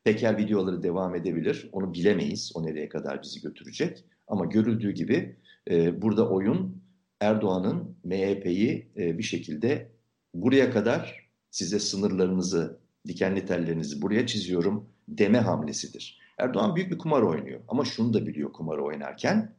Peker 0.03 0.37
videoları 0.37 0.83
devam 0.83 1.15
edebilir. 1.15 1.69
Onu 1.71 1.93
bilemeyiz. 1.93 2.51
O 2.55 2.65
nereye 2.65 2.89
kadar 2.89 3.23
bizi 3.23 3.41
götürecek. 3.41 4.05
Ama 4.27 4.45
görüldüğü 4.45 4.91
gibi 4.91 5.37
e, 5.69 6.01
burada 6.01 6.29
oyun 6.29 6.83
Erdoğan'ın 7.21 7.97
MHP'yi 8.03 8.91
e, 8.97 9.17
bir 9.17 9.23
şekilde 9.23 9.91
buraya 10.33 10.71
kadar 10.71 11.29
size 11.51 11.79
sınırlarınızı, 11.79 12.79
dikenli 13.07 13.45
tellerinizi 13.45 14.01
buraya 14.01 14.27
çiziyorum 14.27 14.89
deme 15.07 15.39
hamlesidir. 15.39 16.19
Erdoğan 16.37 16.75
büyük 16.75 16.91
bir 16.91 16.97
kumar 16.97 17.21
oynuyor 17.21 17.61
ama 17.67 17.85
şunu 17.85 18.13
da 18.13 18.27
biliyor 18.27 18.53
kumarı 18.53 18.83
oynarken 18.83 19.55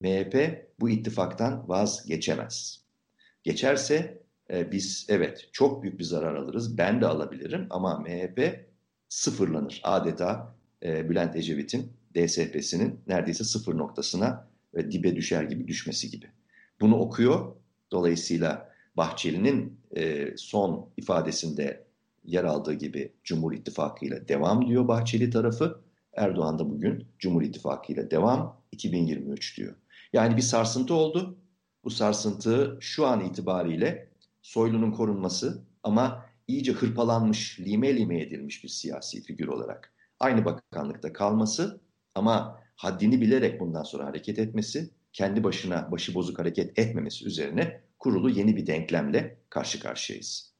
MHP 0.00 0.66
bu 0.80 0.90
ittifaktan 0.90 1.68
vazgeçemez. 1.68 2.84
Geçerse 3.42 4.23
e, 4.50 4.72
biz 4.72 5.06
evet 5.08 5.48
çok 5.52 5.82
büyük 5.82 5.98
bir 5.98 6.04
zarar 6.04 6.34
alırız. 6.34 6.78
Ben 6.78 7.00
de 7.00 7.06
alabilirim 7.06 7.66
ama 7.70 7.98
MHP 7.98 8.66
sıfırlanır. 9.08 9.80
Adeta 9.84 10.54
e, 10.82 11.10
Bülent 11.10 11.36
Ecevit'in 11.36 11.92
DSP'sinin 12.16 13.00
neredeyse 13.06 13.44
sıfır 13.44 13.78
noktasına 13.78 14.48
e, 14.74 14.90
dibe 14.90 15.16
düşer 15.16 15.44
gibi 15.44 15.68
düşmesi 15.68 16.10
gibi. 16.10 16.26
Bunu 16.80 16.96
okuyor. 16.96 17.56
Dolayısıyla 17.92 18.70
Bahçeli'nin 18.96 19.80
e, 19.96 20.34
son 20.36 20.88
ifadesinde 20.96 21.84
yer 22.24 22.44
aldığı 22.44 22.74
gibi 22.74 23.12
Cumhur 23.24 23.52
İttifakı 23.52 24.06
ile 24.06 24.28
devam 24.28 24.68
diyor 24.68 24.88
Bahçeli 24.88 25.30
tarafı. 25.30 25.80
Erdoğan 26.12 26.58
da 26.58 26.70
bugün 26.70 27.06
Cumhur 27.18 27.42
İttifakı 27.42 27.92
ile 27.92 28.10
devam 28.10 28.60
2023 28.72 29.58
diyor. 29.58 29.74
Yani 30.12 30.36
bir 30.36 30.42
sarsıntı 30.42 30.94
oldu. 30.94 31.38
Bu 31.84 31.90
sarsıntı 31.90 32.78
şu 32.80 33.06
an 33.06 33.20
itibariyle 33.20 34.08
Soylu'nun 34.44 34.92
korunması 34.92 35.64
ama 35.82 36.26
iyice 36.48 36.72
hırpalanmış, 36.72 37.60
lime 37.60 37.96
lime 37.96 38.20
edilmiş 38.20 38.64
bir 38.64 38.68
siyasi 38.68 39.22
figür 39.22 39.48
olarak 39.48 39.94
aynı 40.20 40.44
bakanlıkta 40.44 41.12
kalması 41.12 41.80
ama 42.14 42.60
haddini 42.76 43.20
bilerek 43.20 43.60
bundan 43.60 43.82
sonra 43.82 44.06
hareket 44.06 44.38
etmesi, 44.38 44.90
kendi 45.12 45.44
başına 45.44 45.92
başı 45.92 46.14
bozuk 46.14 46.38
hareket 46.38 46.78
etmemesi 46.78 47.26
üzerine 47.26 47.80
kurulu 47.98 48.30
yeni 48.30 48.56
bir 48.56 48.66
denklemle 48.66 49.38
karşı 49.50 49.80
karşıyayız. 49.80 50.54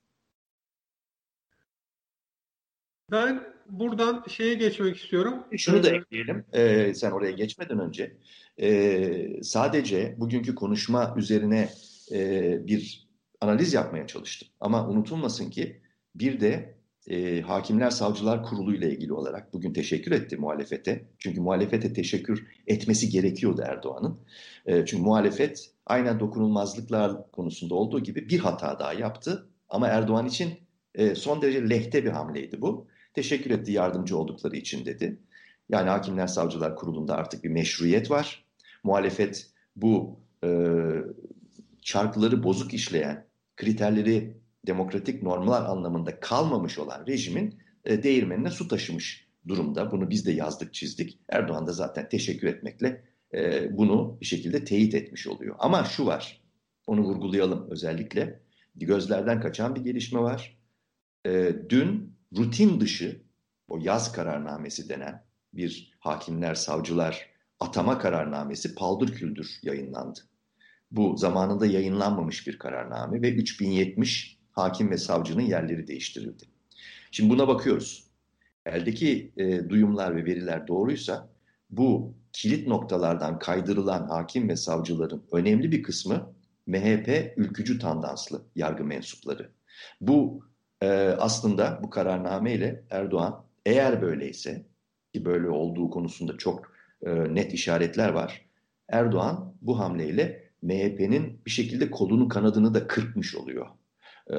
Ben 3.10 3.54
buradan 3.66 4.24
şeye 4.28 4.54
geçmek 4.54 4.96
istiyorum. 4.96 5.44
Şunu 5.56 5.82
da 5.82 5.90
ekleyelim. 5.90 6.44
Ee, 6.52 6.94
sen 6.94 7.10
oraya 7.10 7.32
geçmeden 7.32 7.78
önce. 7.78 8.16
Ee, 8.60 9.42
sadece 9.42 10.14
bugünkü 10.18 10.54
konuşma 10.54 11.14
üzerine 11.16 11.68
e, 12.12 12.58
bir 12.66 13.03
analiz 13.44 13.74
yapmaya 13.74 14.06
çalıştım. 14.06 14.48
Ama 14.60 14.88
unutulmasın 14.88 15.50
ki 15.50 15.80
bir 16.14 16.40
de 16.40 16.74
e, 17.06 17.40
Hakimler 17.40 17.90
Savcılar 17.90 18.42
Kurulu 18.42 18.74
ile 18.74 18.90
ilgili 18.90 19.12
olarak 19.12 19.54
bugün 19.54 19.72
teşekkür 19.72 20.12
etti 20.12 20.36
muhalefete. 20.36 21.04
Çünkü 21.18 21.40
muhalefete 21.40 21.92
teşekkür 21.92 22.46
etmesi 22.66 23.08
gerekiyordu 23.08 23.62
Erdoğan'ın. 23.64 24.18
E, 24.66 24.86
çünkü 24.86 25.02
muhalefet 25.02 25.70
aynen 25.86 26.20
dokunulmazlıklar 26.20 27.30
konusunda 27.32 27.74
olduğu 27.74 28.00
gibi 28.00 28.28
bir 28.28 28.38
hata 28.38 28.78
daha 28.78 28.92
yaptı. 28.92 29.48
Ama 29.68 29.88
Erdoğan 29.88 30.26
için 30.26 30.50
e, 30.94 31.14
son 31.14 31.42
derece 31.42 31.70
lehte 31.70 32.04
bir 32.04 32.10
hamleydi 32.10 32.60
bu. 32.60 32.86
Teşekkür 33.14 33.50
etti 33.50 33.72
yardımcı 33.72 34.18
oldukları 34.18 34.56
için 34.56 34.86
dedi. 34.86 35.18
Yani 35.68 35.88
Hakimler 35.88 36.26
Savcılar 36.26 36.76
Kurulu'nda 36.76 37.16
artık 37.16 37.44
bir 37.44 37.48
meşruiyet 37.48 38.10
var. 38.10 38.44
Muhalefet 38.84 39.50
bu 39.76 40.20
e, 40.44 40.48
çarkları 41.82 42.42
bozuk 42.42 42.74
işleyen, 42.74 43.23
kriterleri 43.56 44.36
demokratik 44.66 45.22
normlar 45.22 45.64
anlamında 45.64 46.20
kalmamış 46.20 46.78
olan 46.78 47.06
rejimin 47.06 47.58
e, 47.84 48.02
değirmenine 48.02 48.50
su 48.50 48.68
taşımış 48.68 49.28
durumda. 49.48 49.90
Bunu 49.92 50.10
biz 50.10 50.26
de 50.26 50.32
yazdık 50.32 50.74
çizdik. 50.74 51.18
Erdoğan 51.28 51.66
da 51.66 51.72
zaten 51.72 52.08
teşekkür 52.08 52.46
etmekle 52.46 53.04
e, 53.34 53.68
bunu 53.76 54.18
bir 54.20 54.26
şekilde 54.26 54.64
teyit 54.64 54.94
etmiş 54.94 55.26
oluyor. 55.26 55.56
Ama 55.58 55.84
şu 55.84 56.06
var, 56.06 56.42
onu 56.86 57.00
vurgulayalım 57.00 57.70
özellikle. 57.70 58.44
Gözlerden 58.76 59.40
kaçan 59.40 59.74
bir 59.74 59.80
gelişme 59.80 60.20
var. 60.20 60.58
E, 61.26 61.52
dün 61.68 62.16
rutin 62.36 62.80
dışı 62.80 63.22
o 63.68 63.78
yaz 63.78 64.12
kararnamesi 64.12 64.88
denen 64.88 65.24
bir 65.52 65.92
hakimler, 65.98 66.54
savcılar 66.54 67.30
atama 67.60 67.98
kararnamesi 67.98 68.74
paldır 68.74 69.12
küldür 69.12 69.58
yayınlandı. 69.62 70.20
Bu 70.94 71.16
zamanında 71.16 71.66
yayınlanmamış 71.66 72.46
bir 72.46 72.58
kararname 72.58 73.22
ve 73.22 73.32
3070 73.32 74.38
hakim 74.52 74.90
ve 74.90 74.96
savcının 74.96 75.42
yerleri 75.42 75.86
değiştirildi. 75.86 76.44
Şimdi 77.10 77.30
buna 77.30 77.48
bakıyoruz. 77.48 78.04
Eldeki 78.66 79.32
e, 79.36 79.68
duyumlar 79.68 80.16
ve 80.16 80.24
veriler 80.24 80.68
doğruysa 80.68 81.28
bu 81.70 82.14
kilit 82.32 82.68
noktalardan 82.68 83.38
kaydırılan 83.38 84.08
hakim 84.08 84.48
ve 84.48 84.56
savcıların 84.56 85.22
önemli 85.32 85.72
bir 85.72 85.82
kısmı 85.82 86.32
MHP 86.66 87.34
ülkücü 87.36 87.78
tandanslı 87.78 88.42
yargı 88.56 88.84
mensupları. 88.84 89.50
Bu 90.00 90.44
e, 90.80 90.88
aslında 91.18 91.80
bu 91.82 91.90
kararname 91.90 92.54
ile 92.54 92.84
Erdoğan 92.90 93.44
eğer 93.66 94.02
böyleyse 94.02 94.66
ki 95.14 95.24
böyle 95.24 95.48
olduğu 95.48 95.90
konusunda 95.90 96.38
çok 96.38 96.72
e, 97.02 97.34
net 97.34 97.54
işaretler 97.54 98.08
var. 98.08 98.46
Erdoğan 98.88 99.54
bu 99.62 99.78
hamleyle 99.78 100.43
MHP'nin 100.64 101.40
bir 101.46 101.50
şekilde 101.50 101.90
kolunu 101.90 102.28
kanadını 102.28 102.74
da 102.74 102.86
kırpmış 102.86 103.34
oluyor. 103.34 103.66
E, 104.30 104.36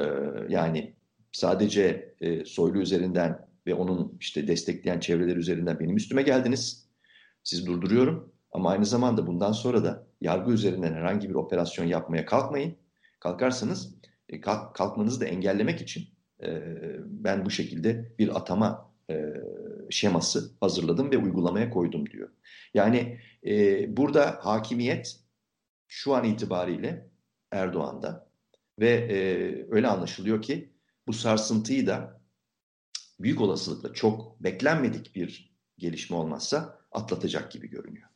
yani 0.50 0.96
sadece 1.32 2.16
e, 2.22 2.46
Soylu 2.46 2.82
üzerinden 2.82 3.48
ve 3.68 3.74
onun 3.74 4.18
işte 4.20 4.48
destekleyen 4.48 5.00
çevreler 5.00 5.36
üzerinden 5.36 5.80
benim 5.80 5.96
üstüme 5.96 6.22
geldiniz. 6.22 6.90
Sizi 7.44 7.66
durduruyorum 7.66 8.34
ama 8.52 8.70
aynı 8.70 8.86
zamanda 8.86 9.28
bundan 9.28 9.52
sonra 9.52 9.84
da 9.84 10.08
yargı 10.22 10.52
üzerinden 10.52 10.94
herhangi 10.94 11.30
bir 11.30 11.36
operasyon 11.36 11.86
yapmaya 11.86 12.26
kalkmayın. 12.26 12.76
Kalkarsanız 13.20 13.96
e, 14.30 14.42
kalk, 14.42 14.76
kalkmanızı 14.76 15.22
da 15.22 15.26
engellemek 15.26 15.82
için 15.82 16.04
e, 16.44 16.62
ben 17.06 17.46
bu 17.46 17.50
şekilde 17.50 18.12
bir 18.20 18.36
atama 18.36 18.92
e, 19.10 19.34
şeması 19.90 20.52
hazırladım 20.60 21.12
ve 21.12 21.18
uygulamaya 21.18 21.70
koydum 21.70 22.10
diyor. 22.10 22.30
Yani 22.74 23.20
e, 23.46 23.98
burada 23.98 24.40
hakimiyet 24.42 25.25
şu 25.88 26.16
an 26.16 26.24
itibariyle 26.24 27.10
Erdoğan'da 27.52 28.28
ve 28.80 28.90
e, 28.90 29.18
öyle 29.72 29.88
anlaşılıyor 29.88 30.42
ki 30.42 30.74
bu 31.08 31.14
sarsıntıyı 31.14 31.88
da 31.88 32.22
büyük 33.20 33.42
olasılıkla 33.42 33.94
çok 33.94 34.44
beklenmedik 34.44 35.16
bir 35.16 35.56
gelişme 35.78 36.16
olmazsa 36.16 36.80
atlatacak 36.92 37.52
gibi 37.52 37.70
görünüyor. 37.70 38.08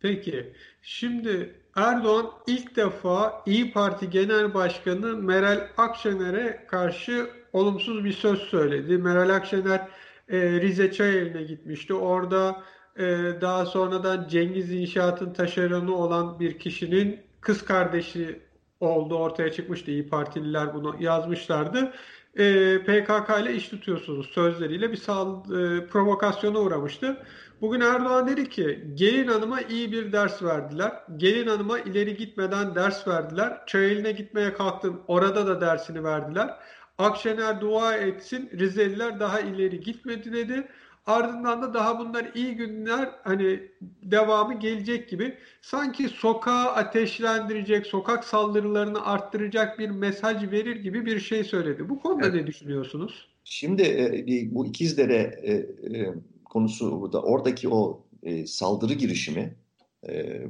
Peki, 0.00 0.52
şimdi 0.82 1.60
Erdoğan 1.76 2.30
ilk 2.46 2.76
defa 2.76 3.42
İyi 3.46 3.72
Parti 3.72 4.10
Genel 4.10 4.54
Başkanı 4.54 5.16
Meral 5.16 5.68
Akşener'e 5.76 6.66
karşı 6.66 7.30
olumsuz 7.52 8.04
bir 8.04 8.12
söz 8.12 8.38
söyledi. 8.38 8.98
Meral 8.98 9.30
Akşener 9.30 9.88
e, 10.28 10.60
Rize 10.60 10.92
Çayeli'ne 10.92 11.42
gitmişti. 11.42 11.94
Orada 11.94 12.62
e, 12.98 13.04
daha 13.40 13.66
sonradan 13.66 14.28
Cengiz 14.28 14.72
İnşaat'ın 14.72 15.32
taşeronu 15.32 15.94
olan 15.94 16.40
bir 16.40 16.58
kişinin 16.58 17.20
kız 17.40 17.64
kardeşi 17.64 18.40
olduğu 18.80 19.16
ortaya 19.16 19.52
çıkmıştı. 19.52 19.90
İyi 19.90 20.08
Partililer 20.08 20.74
bunu 20.74 20.96
yazmışlardı. 21.00 21.92
E, 22.36 22.78
PKK 22.78 23.40
ile 23.42 23.54
iş 23.54 23.68
tutuyorsunuz 23.68 24.26
sözleriyle 24.26 24.92
bir 24.92 24.96
sal, 24.96 25.40
e, 25.44 25.86
provokasyona 25.86 26.58
uğramıştı. 26.58 27.22
Bugün 27.60 27.80
Erdoğan 27.80 28.28
dedi 28.28 28.48
ki 28.48 28.84
gelin 28.94 29.28
hanıma 29.28 29.60
iyi 29.60 29.92
bir 29.92 30.12
ders 30.12 30.42
verdiler. 30.42 30.92
Gelin 31.16 31.46
hanıma 31.46 31.78
ileri 31.78 32.16
gitmeden 32.16 32.74
ders 32.74 33.08
verdiler. 33.08 33.60
Çayeli'ne 33.66 34.12
gitmeye 34.12 34.52
kalktım 34.54 35.02
orada 35.06 35.46
da 35.46 35.60
dersini 35.60 36.04
verdiler. 36.04 36.50
Akşener 36.98 37.60
dua 37.60 37.96
etsin 37.96 38.50
Rizeliler 38.58 39.20
daha 39.20 39.40
ileri 39.40 39.80
gitmedi 39.80 40.32
dedi. 40.32 40.68
Ardından 41.06 41.62
da 41.62 41.74
daha 41.74 41.98
bunlar 41.98 42.30
iyi 42.34 42.54
günler 42.54 43.08
hani 43.24 43.60
devamı 44.02 44.60
gelecek 44.60 45.08
gibi 45.08 45.34
sanki 45.62 46.08
sokağı 46.08 46.70
ateşlendirecek, 46.70 47.86
sokak 47.86 48.24
saldırılarını 48.24 49.06
arttıracak 49.06 49.78
bir 49.78 49.90
mesaj 49.90 50.50
verir 50.50 50.76
gibi 50.76 51.06
bir 51.06 51.20
şey 51.20 51.44
söyledi. 51.44 51.88
Bu 51.88 52.00
konuda 52.00 52.26
evet. 52.26 52.34
ne 52.34 52.46
düşünüyorsunuz? 52.46 53.28
Şimdi 53.44 53.82
e, 53.82 54.54
bu 54.54 54.66
İkizdere 54.66 55.40
e, 55.42 55.52
e, 55.52 56.14
konusu 56.44 57.00
burada 57.00 57.22
oradaki 57.22 57.68
o 57.68 58.04
saldırı 58.46 58.94
girişimi 58.94 59.54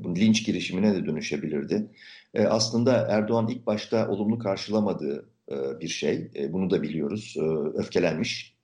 bu 0.05 0.17
linç 0.17 0.47
girişimine 0.47 0.95
de 0.95 1.07
dönüşebilirdi. 1.07 1.87
Aslında 2.49 3.07
Erdoğan 3.11 3.49
ilk 3.49 3.67
başta 3.67 4.09
olumlu 4.09 4.39
karşılamadığı 4.39 5.29
bir 5.81 5.89
şey. 5.89 6.31
Bunu 6.51 6.71
da 6.71 6.83
biliyoruz. 6.83 7.37
Öfkelenmiş. 7.75 8.57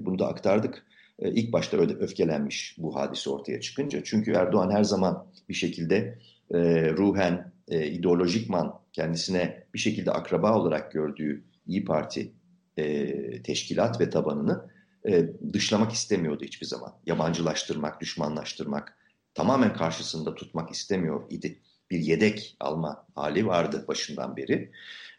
Bunu 0.00 0.18
da 0.18 0.28
aktardık. 0.28 0.86
E, 1.20 1.30
ilk 1.30 1.52
başta 1.52 1.76
öyle 1.76 1.92
öfkelenmiş 1.92 2.76
bu 2.78 2.96
hadise 2.96 3.30
ortaya 3.30 3.60
çıkınca. 3.60 4.04
Çünkü 4.04 4.32
Erdoğan 4.32 4.70
her 4.70 4.84
zaman 4.84 5.26
bir 5.48 5.54
şekilde 5.54 6.18
e, 6.54 6.90
ruhen, 6.90 7.52
e, 7.68 7.86
ideolojikman 7.86 8.80
kendisine 8.92 9.64
bir 9.74 9.78
şekilde 9.78 10.10
akraba 10.10 10.58
olarak 10.58 10.92
gördüğü 10.92 11.44
İyi 11.66 11.84
Parti 11.84 12.32
e, 12.76 13.42
teşkilat 13.42 14.00
ve 14.00 14.10
tabanını 14.10 14.70
e, 15.08 15.26
dışlamak 15.52 15.92
istemiyordu 15.92 16.44
hiçbir 16.44 16.66
zaman. 16.66 16.92
Yabancılaştırmak, 17.06 18.00
düşmanlaştırmak, 18.00 18.96
tamamen 19.34 19.72
karşısında 19.72 20.34
tutmak 20.34 20.70
istemiyor 20.70 21.22
idi. 21.30 21.60
Bir 21.90 21.98
yedek 21.98 22.56
alma 22.60 23.06
hali 23.14 23.46
vardı 23.46 23.84
başından 23.88 24.36
beri. 24.36 24.70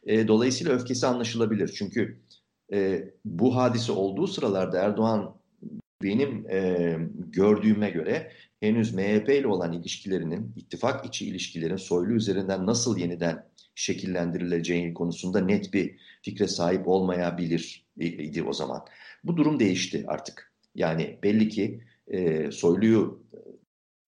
E, 0.04 0.28
dolayısıyla 0.28 0.74
öfkesi 0.74 1.08
anlaşılabilir. 1.08 1.74
Çünkü 1.78 2.22
e, 2.74 3.10
bu 3.26 3.56
hadise 3.56 3.92
olduğu 3.92 4.28
sıralarda 4.28 4.80
Erdoğan 4.80 5.36
benim 6.04 6.50
e, 6.50 6.98
gördüğüme 7.16 7.90
göre 7.90 8.32
henüz 8.60 8.94
MHP 8.94 9.30
ile 9.30 9.48
olan 9.48 9.74
ilişkilerinin, 9.74 10.54
ittifak 10.56 11.06
içi 11.06 11.26
ilişkilerin 11.26 11.76
soylu 11.76 12.14
üzerinden 12.14 12.66
nasıl 12.66 12.98
yeniden 12.98 13.46
şekillendirileceği 13.76 14.94
konusunda 14.94 15.40
net 15.40 15.74
bir 15.74 15.96
fikre 16.22 16.48
sahip 16.48 16.88
olmayabilir 16.88 17.86
idi 17.98 18.44
o 18.44 18.54
zaman. 18.54 18.86
Bu 19.24 19.38
durum 19.38 19.60
değişti 19.60 20.06
artık. 20.08 20.52
Yani 20.76 21.20
belli 21.24 21.50
ki 21.50 21.84
e, 22.08 22.52
soyluyu 22.52 23.24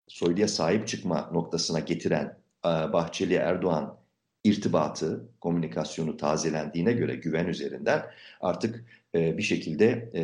soyluya 0.07 0.47
sahip 0.47 0.87
çıkma 0.87 1.29
noktasına 1.33 1.79
getiren 1.79 2.37
e, 2.65 2.69
Bahçeli 2.69 3.33
Erdoğan 3.33 3.97
irtibatı, 4.43 5.29
komünikasyonu 5.41 6.17
tazelendiğine 6.17 6.93
göre 6.93 7.15
güven 7.15 7.47
üzerinden 7.47 8.05
artık 8.41 8.85
e, 9.15 9.37
bir 9.37 9.43
şekilde 9.43 10.11
e, 10.15 10.23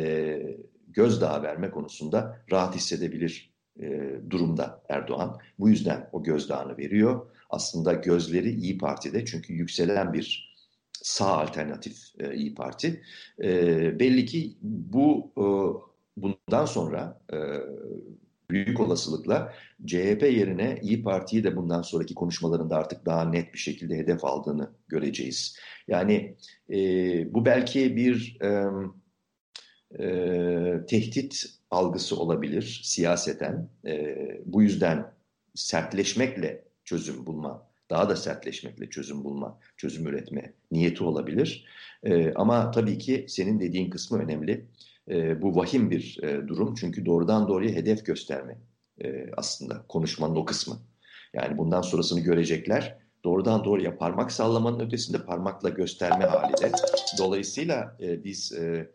gözdağı 0.92 1.42
verme 1.42 1.70
konusunda 1.70 2.44
rahat 2.50 2.74
hissedebilir 2.74 3.50
e, 3.80 4.10
durumda 4.30 4.82
Erdoğan. 4.88 5.38
Bu 5.58 5.68
yüzden 5.68 6.08
o 6.12 6.22
gözdağını 6.22 6.78
veriyor. 6.78 7.26
Aslında 7.50 7.92
gözleri 7.92 8.50
İyi 8.50 8.78
Parti'de 8.78 9.24
çünkü 9.24 9.52
yükselen 9.52 10.12
bir 10.12 10.50
sağ 10.92 11.38
alternatif 11.38 11.96
e, 12.18 12.34
İyi 12.34 12.54
Parti. 12.54 13.02
E, 13.42 13.98
belli 13.98 14.26
ki 14.26 14.56
bu 14.62 15.32
e, 15.36 15.44
bundan 16.22 16.64
sonra 16.64 17.20
e, 17.32 17.36
büyük 18.50 18.80
olasılıkla 18.80 19.52
CHP 19.86 20.22
yerine 20.22 20.78
İyi 20.82 21.02
Parti'yi 21.02 21.44
de 21.44 21.56
bundan 21.56 21.82
sonraki 21.82 22.14
konuşmalarında 22.14 22.76
artık 22.76 23.06
daha 23.06 23.24
net 23.24 23.54
bir 23.54 23.58
şekilde 23.58 23.96
hedef 23.96 24.24
aldığını 24.24 24.70
göreceğiz. 24.88 25.56
Yani 25.88 26.36
e, 26.70 26.76
bu 27.34 27.44
belki 27.44 27.96
bir... 27.96 28.38
E, 28.42 28.64
e, 29.98 30.04
tehdit 30.88 31.46
algısı 31.70 32.16
olabilir 32.16 32.80
siyaseten. 32.84 33.68
E, 33.86 34.16
bu 34.46 34.62
yüzden 34.62 35.12
sertleşmekle 35.54 36.64
çözüm 36.84 37.26
bulma, 37.26 37.66
daha 37.90 38.08
da 38.08 38.16
sertleşmekle 38.16 38.90
çözüm 38.90 39.24
bulma, 39.24 39.58
çözüm 39.76 40.06
üretme 40.06 40.52
niyeti 40.70 41.04
olabilir. 41.04 41.64
E, 42.04 42.34
ama 42.34 42.70
tabii 42.70 42.98
ki 42.98 43.26
senin 43.28 43.60
dediğin 43.60 43.90
kısmı 43.90 44.18
önemli. 44.18 44.66
E, 45.08 45.42
bu 45.42 45.56
vahim 45.56 45.90
bir 45.90 46.18
e, 46.22 46.48
durum 46.48 46.74
çünkü 46.74 47.06
doğrudan 47.06 47.48
doğruya 47.48 47.72
hedef 47.72 48.06
gösterme 48.06 48.58
e, 49.04 49.30
aslında 49.36 49.84
konuşmanın 49.88 50.36
o 50.36 50.44
kısmı. 50.44 50.78
Yani 51.34 51.58
bundan 51.58 51.82
sonrasını 51.82 52.20
görecekler. 52.20 52.98
Doğrudan 53.24 53.64
doğruya 53.64 53.98
parmak 53.98 54.32
sallamanın 54.32 54.80
ötesinde 54.80 55.24
parmakla 55.24 55.68
gösterme 55.68 56.24
hali 56.24 56.52
de. 56.52 56.72
Dolayısıyla 57.18 57.96
e, 58.00 58.24
biz 58.24 58.52
e, 58.52 58.90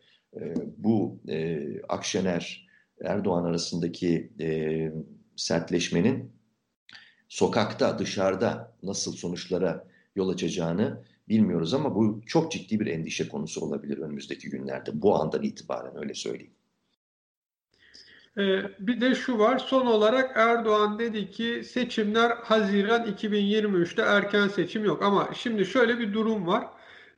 bu 0.78 1.20
e, 1.28 1.62
Akşener 1.90 2.68
Erdoğan 3.04 3.44
arasındaki 3.44 4.32
e, 4.40 4.92
sertleşmenin 5.36 6.32
sokakta, 7.30 8.00
dışarıda 8.00 8.76
nasıl 8.84 9.14
sonuçlara 9.14 9.88
yol 10.16 10.30
açacağını 10.30 11.04
bilmiyoruz 11.30 11.74
ama 11.74 11.96
bu 11.96 12.22
çok 12.26 12.52
ciddi 12.52 12.80
bir 12.80 12.88
endişe 12.88 13.28
konusu 13.28 13.62
olabilir 13.62 13.98
önümüzdeki 13.98 14.50
günlerde. 14.50 15.02
Bu 15.02 15.16
andan 15.22 15.44
itibaren 15.44 15.98
öyle 15.98 16.14
söyleyeyim. 16.14 16.54
Ee, 18.38 18.62
bir 18.80 19.02
de 19.02 19.16
şu 19.16 19.40
var. 19.40 19.60
Son 19.60 19.86
olarak 19.86 20.38
Erdoğan 20.38 21.00
dedi 21.00 21.32
ki 21.32 21.64
seçimler 21.64 22.32
Haziran 22.32 23.06
2023'te 23.06 24.02
erken 24.02 24.48
seçim 24.48 24.86
yok. 24.86 25.04
Ama 25.04 25.30
şimdi 25.34 25.66
şöyle 25.66 26.00
bir 26.00 26.14
durum 26.14 26.48
var. 26.48 26.68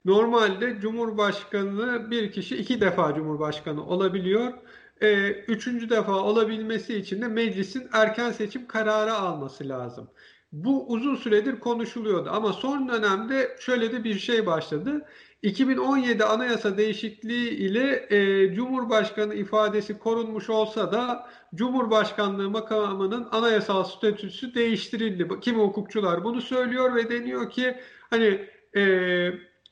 Normalde 0.06 0.80
Cumhurbaşkanı 0.80 2.12
bir 2.12 2.32
kişi 2.32 2.58
iki 2.58 2.82
defa 2.82 3.16
Cumhurbaşkanı 3.16 3.86
olabiliyor. 3.86 4.54
Ee, 5.02 5.28
üçüncü 5.30 5.90
defa 5.90 6.16
olabilmesi 6.16 6.96
için 6.98 7.22
de 7.22 7.28
meclisin 7.28 7.90
erken 7.94 8.32
seçim 8.32 8.68
kararı 8.68 9.14
alması 9.14 9.70
lazım. 9.70 10.10
Bu 10.52 10.88
uzun 10.88 11.16
süredir 11.16 11.60
konuşuluyordu 11.60 12.30
ama 12.34 12.54
son 12.54 12.90
dönemde 12.90 13.58
şöyle 13.60 13.92
de 13.92 14.04
bir 14.04 14.20
şey 14.20 14.46
başladı. 14.46 15.06
2017 15.42 16.24
anayasa 16.24 16.78
değişikliği 16.78 17.50
ile 17.50 18.08
e, 18.10 18.54
Cumhurbaşkanı 18.54 19.36
ifadesi 19.36 20.00
korunmuş 20.00 20.50
olsa 20.50 20.92
da 20.92 21.30
Cumhurbaşkanlığı 21.56 22.50
makamının 22.50 23.28
anayasal 23.32 23.84
statüsü 23.84 24.56
değiştirildi. 24.56 25.40
Kimi 25.42 25.58
hukukçular 25.58 26.24
bunu 26.24 26.42
söylüyor 26.42 26.96
ve 26.96 27.10
deniyor 27.10 27.50
ki 27.50 27.78
hani 28.10 28.50
e, 28.78 28.82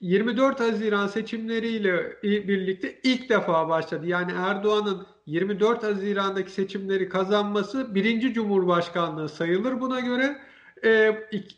24 0.01 0.60
Haziran 0.60 1.08
seçimleriyle 1.08 2.17
birlikte 2.23 2.99
ilk 3.03 3.29
defa 3.29 3.69
başladı. 3.69 4.08
Yani 4.08 4.31
Erdoğan'ın 4.38 5.05
24 5.25 5.84
Haziran'daki 5.84 6.51
seçimleri 6.51 7.10
kazanması 7.10 7.95
birinci 7.95 8.34
Cumhurbaşkanlığı 8.34 9.29
sayılır 9.29 9.81
buna 9.81 9.99
göre. 9.99 10.38
E, 10.84 11.10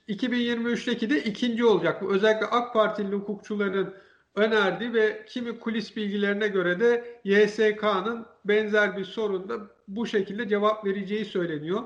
2023'teki 0.10 1.10
de 1.10 1.24
ikinci 1.24 1.66
olacak. 1.66 2.02
Bu 2.02 2.14
özellikle 2.14 2.46
AK 2.46 2.74
Partili 2.74 3.16
hukukçuların 3.16 3.94
önerdiği 4.36 4.94
ve 4.94 5.26
kimi 5.30 5.60
kulis 5.60 5.96
bilgilerine 5.96 6.48
göre 6.48 6.80
de 6.80 7.22
YSK'nın 7.24 8.26
benzer 8.46 8.98
bir 8.98 9.06
sorunda 9.06 9.56
bu 9.88 10.08
şekilde 10.08 10.48
cevap 10.48 10.86
vereceği 10.86 11.26
söyleniyor. 11.26 11.84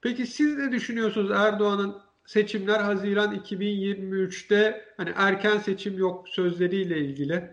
Peki 0.00 0.26
siz 0.26 0.58
ne 0.58 0.72
düşünüyorsunuz 0.72 1.30
Erdoğan'ın 1.30 1.96
seçimler 2.28 2.80
Haziran 2.80 3.34
2023'te 3.34 4.84
hani 4.96 5.10
erken 5.16 5.58
seçim 5.58 5.98
yok 5.98 6.28
sözleriyle 6.28 6.98
ilgili? 6.98 7.50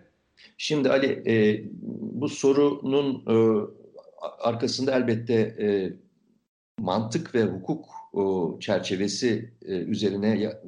Şimdi 0.58 0.90
Ali 0.90 1.22
e, 1.26 1.64
bu 2.00 2.28
sorunun 2.28 3.24
e, 3.26 3.66
arkasında 4.38 4.92
elbette 4.92 5.34
e, 5.34 5.92
mantık 6.78 7.34
ve 7.34 7.42
hukuk 7.42 7.84
e, 8.14 8.20
çerçevesi 8.60 9.52
e, 9.66 9.72
üzerine 9.72 10.38
ya, 10.38 10.62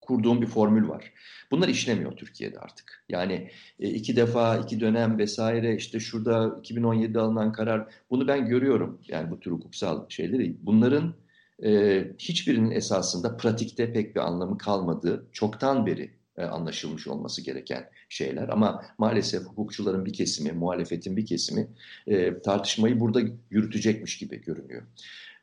kurduğum 0.00 0.42
bir 0.42 0.46
formül 0.46 0.88
var. 0.88 1.12
Bunlar 1.50 1.68
işlemiyor 1.68 2.16
Türkiye'de 2.16 2.58
artık. 2.58 3.04
Yani 3.08 3.50
e, 3.80 3.88
iki 3.88 4.16
defa, 4.16 4.56
iki 4.56 4.80
dönem 4.80 5.18
vesaire 5.18 5.76
işte 5.76 6.00
şurada 6.00 6.60
2017'de 6.62 7.20
alınan 7.20 7.52
karar 7.52 7.88
bunu 8.10 8.28
ben 8.28 8.46
görüyorum. 8.46 9.00
Yani 9.08 9.30
bu 9.30 9.40
tür 9.40 9.50
hukuksal 9.50 10.08
şeyleri. 10.08 10.56
Bunların 10.62 11.14
e, 11.62 12.04
hiçbirinin 12.18 12.70
esasında 12.70 13.36
pratikte 13.36 13.92
pek 13.92 14.16
bir 14.16 14.20
anlamı 14.20 14.58
kalmadığı 14.58 15.26
çoktan 15.32 15.86
beri 15.86 16.10
e, 16.36 16.42
anlaşılmış 16.42 17.06
olması 17.06 17.42
gereken 17.42 17.90
şeyler. 18.08 18.48
Ama 18.48 18.84
maalesef 18.98 19.42
hukukçuların 19.42 20.04
bir 20.04 20.12
kesimi, 20.12 20.52
muhalefetin 20.52 21.16
bir 21.16 21.26
kesimi 21.26 21.68
e, 22.06 22.42
tartışmayı 22.42 23.00
burada 23.00 23.20
yürütecekmiş 23.50 24.18
gibi 24.18 24.40
görünüyor. 24.40 24.82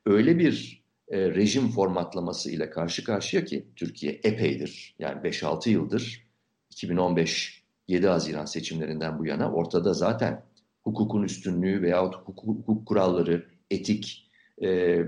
Öyle 0.05 0.39
bir 0.39 0.83
e, 1.07 1.29
rejim 1.29 1.71
formatlaması 1.71 2.51
ile 2.51 2.69
karşı 2.69 3.03
karşıya 3.03 3.45
ki 3.45 3.67
Türkiye 3.75 4.19
epeydir 4.23 4.95
yani 4.99 5.21
5-6 5.21 5.69
yıldır 5.69 6.27
2015 6.71 7.63
7 7.87 8.07
Haziran 8.07 8.45
seçimlerinden 8.45 9.19
bu 9.19 9.25
yana 9.25 9.51
ortada 9.51 9.93
zaten 9.93 10.45
hukukun 10.83 11.23
üstünlüğü 11.23 11.81
veyahut 11.81 12.15
hukuk, 12.15 12.57
hukuk 12.57 12.87
kuralları, 12.87 13.45
etik 13.71 14.30
e, 14.61 14.99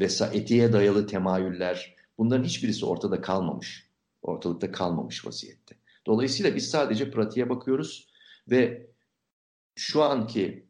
ve 0.00 0.08
etiğe 0.32 0.72
dayalı 0.72 1.06
temayüller 1.06 1.96
bunların 2.18 2.44
hiçbirisi 2.44 2.86
ortada 2.86 3.20
kalmamış. 3.20 3.90
Ortalıkta 4.22 4.72
kalmamış 4.72 5.26
vaziyette. 5.26 5.76
Dolayısıyla 6.06 6.56
biz 6.56 6.70
sadece 6.70 7.10
pratiğe 7.10 7.50
bakıyoruz 7.50 8.08
ve 8.50 8.90
şu 9.74 10.02
anki 10.02 10.66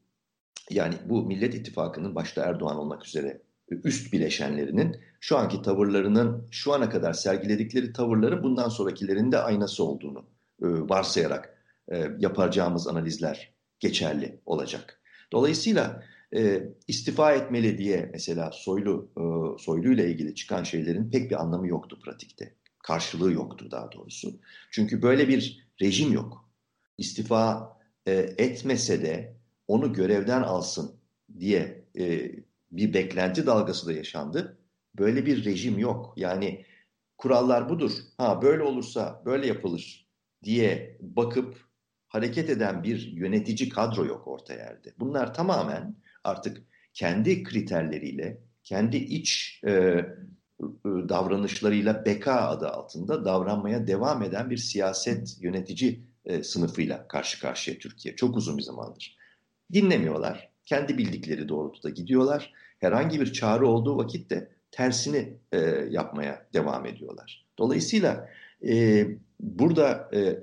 yani 0.70 0.94
bu 1.06 1.22
Millet 1.22 1.54
İttifakı'nın 1.54 2.14
başta 2.14 2.42
Erdoğan 2.42 2.78
olmak 2.78 3.06
üzere 3.06 3.42
üst 3.84 4.12
bileşenlerinin 4.12 4.96
şu 5.20 5.36
anki 5.36 5.62
tavırlarının 5.62 6.48
şu 6.50 6.72
ana 6.72 6.90
kadar 6.90 7.12
sergiledikleri 7.12 7.92
tavırları 7.92 8.42
bundan 8.42 8.68
sonrakilerin 8.68 9.32
de 9.32 9.38
aynası 9.38 9.84
olduğunu 9.84 10.24
e, 10.62 10.66
varsayarak 10.66 11.64
e, 11.92 12.10
yapacağımız 12.18 12.88
analizler 12.88 13.54
geçerli 13.80 14.40
olacak. 14.46 14.99
Dolayısıyla 15.32 16.04
e, 16.34 16.62
istifa 16.88 17.32
etmeli 17.32 17.78
diye 17.78 18.10
mesela 18.12 18.50
Soylu 18.52 19.10
e, 19.16 19.22
Soylu 19.62 19.92
ile 19.92 20.10
ilgili 20.10 20.34
çıkan 20.34 20.62
şeylerin 20.62 21.10
pek 21.10 21.30
bir 21.30 21.40
anlamı 21.40 21.68
yoktu 21.68 21.98
pratikte. 22.04 22.54
Karşılığı 22.82 23.32
yoktu 23.32 23.68
daha 23.70 23.92
doğrusu. 23.92 24.40
Çünkü 24.70 25.02
böyle 25.02 25.28
bir 25.28 25.68
rejim 25.82 26.12
yok. 26.12 26.50
İstifa 26.98 27.76
e, 28.06 28.12
etmese 28.38 29.02
de 29.02 29.36
onu 29.68 29.92
görevden 29.92 30.42
alsın 30.42 30.96
diye 31.38 31.84
e, 31.98 32.32
bir 32.72 32.94
beklenti 32.94 33.46
dalgası 33.46 33.86
da 33.86 33.92
yaşandı. 33.92 34.58
Böyle 34.98 35.26
bir 35.26 35.44
rejim 35.44 35.78
yok. 35.78 36.12
Yani 36.16 36.64
kurallar 37.18 37.68
budur. 37.68 37.92
Ha 38.18 38.42
böyle 38.42 38.62
olursa 38.62 39.22
böyle 39.24 39.46
yapılır 39.46 40.08
diye 40.44 40.98
bakıp 41.00 41.69
hareket 42.10 42.50
eden 42.50 42.82
bir 42.82 43.12
yönetici 43.12 43.68
kadro 43.68 44.06
yok 44.06 44.28
orta 44.28 44.54
yerde. 44.54 44.92
Bunlar 44.98 45.34
tamamen 45.34 45.94
artık 46.24 46.62
kendi 46.94 47.42
kriterleriyle, 47.42 48.40
kendi 48.64 48.96
iç 48.96 49.60
e, 49.66 49.70
e, 49.72 50.04
davranışlarıyla 50.84 52.04
beka 52.04 52.34
adı 52.34 52.68
altında 52.68 53.24
davranmaya 53.24 53.86
devam 53.86 54.22
eden 54.22 54.50
bir 54.50 54.56
siyaset 54.56 55.36
yönetici 55.40 56.00
e, 56.24 56.42
sınıfıyla 56.42 57.08
karşı 57.08 57.40
karşıya 57.40 57.78
Türkiye. 57.78 58.16
Çok 58.16 58.36
uzun 58.36 58.58
bir 58.58 58.62
zamandır. 58.62 59.16
Dinlemiyorlar. 59.72 60.50
Kendi 60.64 60.98
bildikleri 60.98 61.48
doğrultuda 61.48 61.90
gidiyorlar. 61.90 62.52
Herhangi 62.78 63.20
bir 63.20 63.32
çağrı 63.32 63.66
olduğu 63.66 63.96
vakit 63.96 64.30
de 64.30 64.50
tersini 64.70 65.38
e, 65.52 65.58
yapmaya 65.90 66.46
devam 66.54 66.86
ediyorlar. 66.86 67.46
Dolayısıyla 67.58 68.28
e, 68.68 69.06
burada 69.40 70.10
e, 70.14 70.38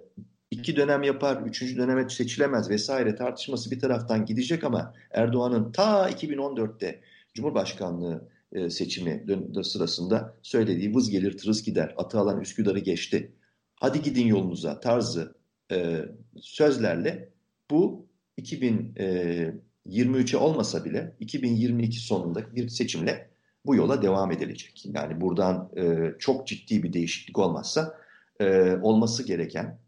iki 0.51 0.75
dönem 0.75 1.03
yapar, 1.03 1.41
üçüncü 1.41 1.77
döneme 1.77 2.10
seçilemez 2.10 2.69
vesaire 2.69 3.15
tartışması 3.15 3.71
bir 3.71 3.79
taraftan 3.79 4.25
gidecek 4.25 4.63
ama 4.63 4.93
Erdoğan'ın 5.12 5.71
ta 5.71 6.10
2014'te 6.10 7.01
Cumhurbaşkanlığı 7.33 8.29
e, 8.51 8.69
seçimi 8.69 9.25
sırasında 9.63 10.36
söylediği 10.41 10.95
vız 10.95 11.10
gelir 11.10 11.38
tırız 11.38 11.63
gider, 11.63 11.93
atı 11.97 12.19
alan 12.19 12.41
Üsküdar'ı 12.41 12.79
geçti. 12.79 13.31
Hadi 13.75 14.01
gidin 14.01 14.27
yolunuza 14.27 14.79
tarzı 14.79 15.36
e, 15.71 16.05
sözlerle 16.41 17.29
bu 17.71 18.07
2023'e 18.39 20.38
olmasa 20.38 20.86
bile 20.86 21.15
2022 21.19 21.99
sonunda 21.99 22.55
bir 22.55 22.69
seçimle 22.69 23.29
bu 23.65 23.75
yola 23.75 24.01
devam 24.01 24.31
edilecek. 24.31 24.83
Yani 24.86 25.21
buradan 25.21 25.71
e, 25.77 26.13
çok 26.19 26.47
ciddi 26.47 26.83
bir 26.83 26.93
değişiklik 26.93 27.39
olmazsa 27.39 27.97
e, 28.39 28.75
olması 28.81 29.23
gereken 29.23 29.79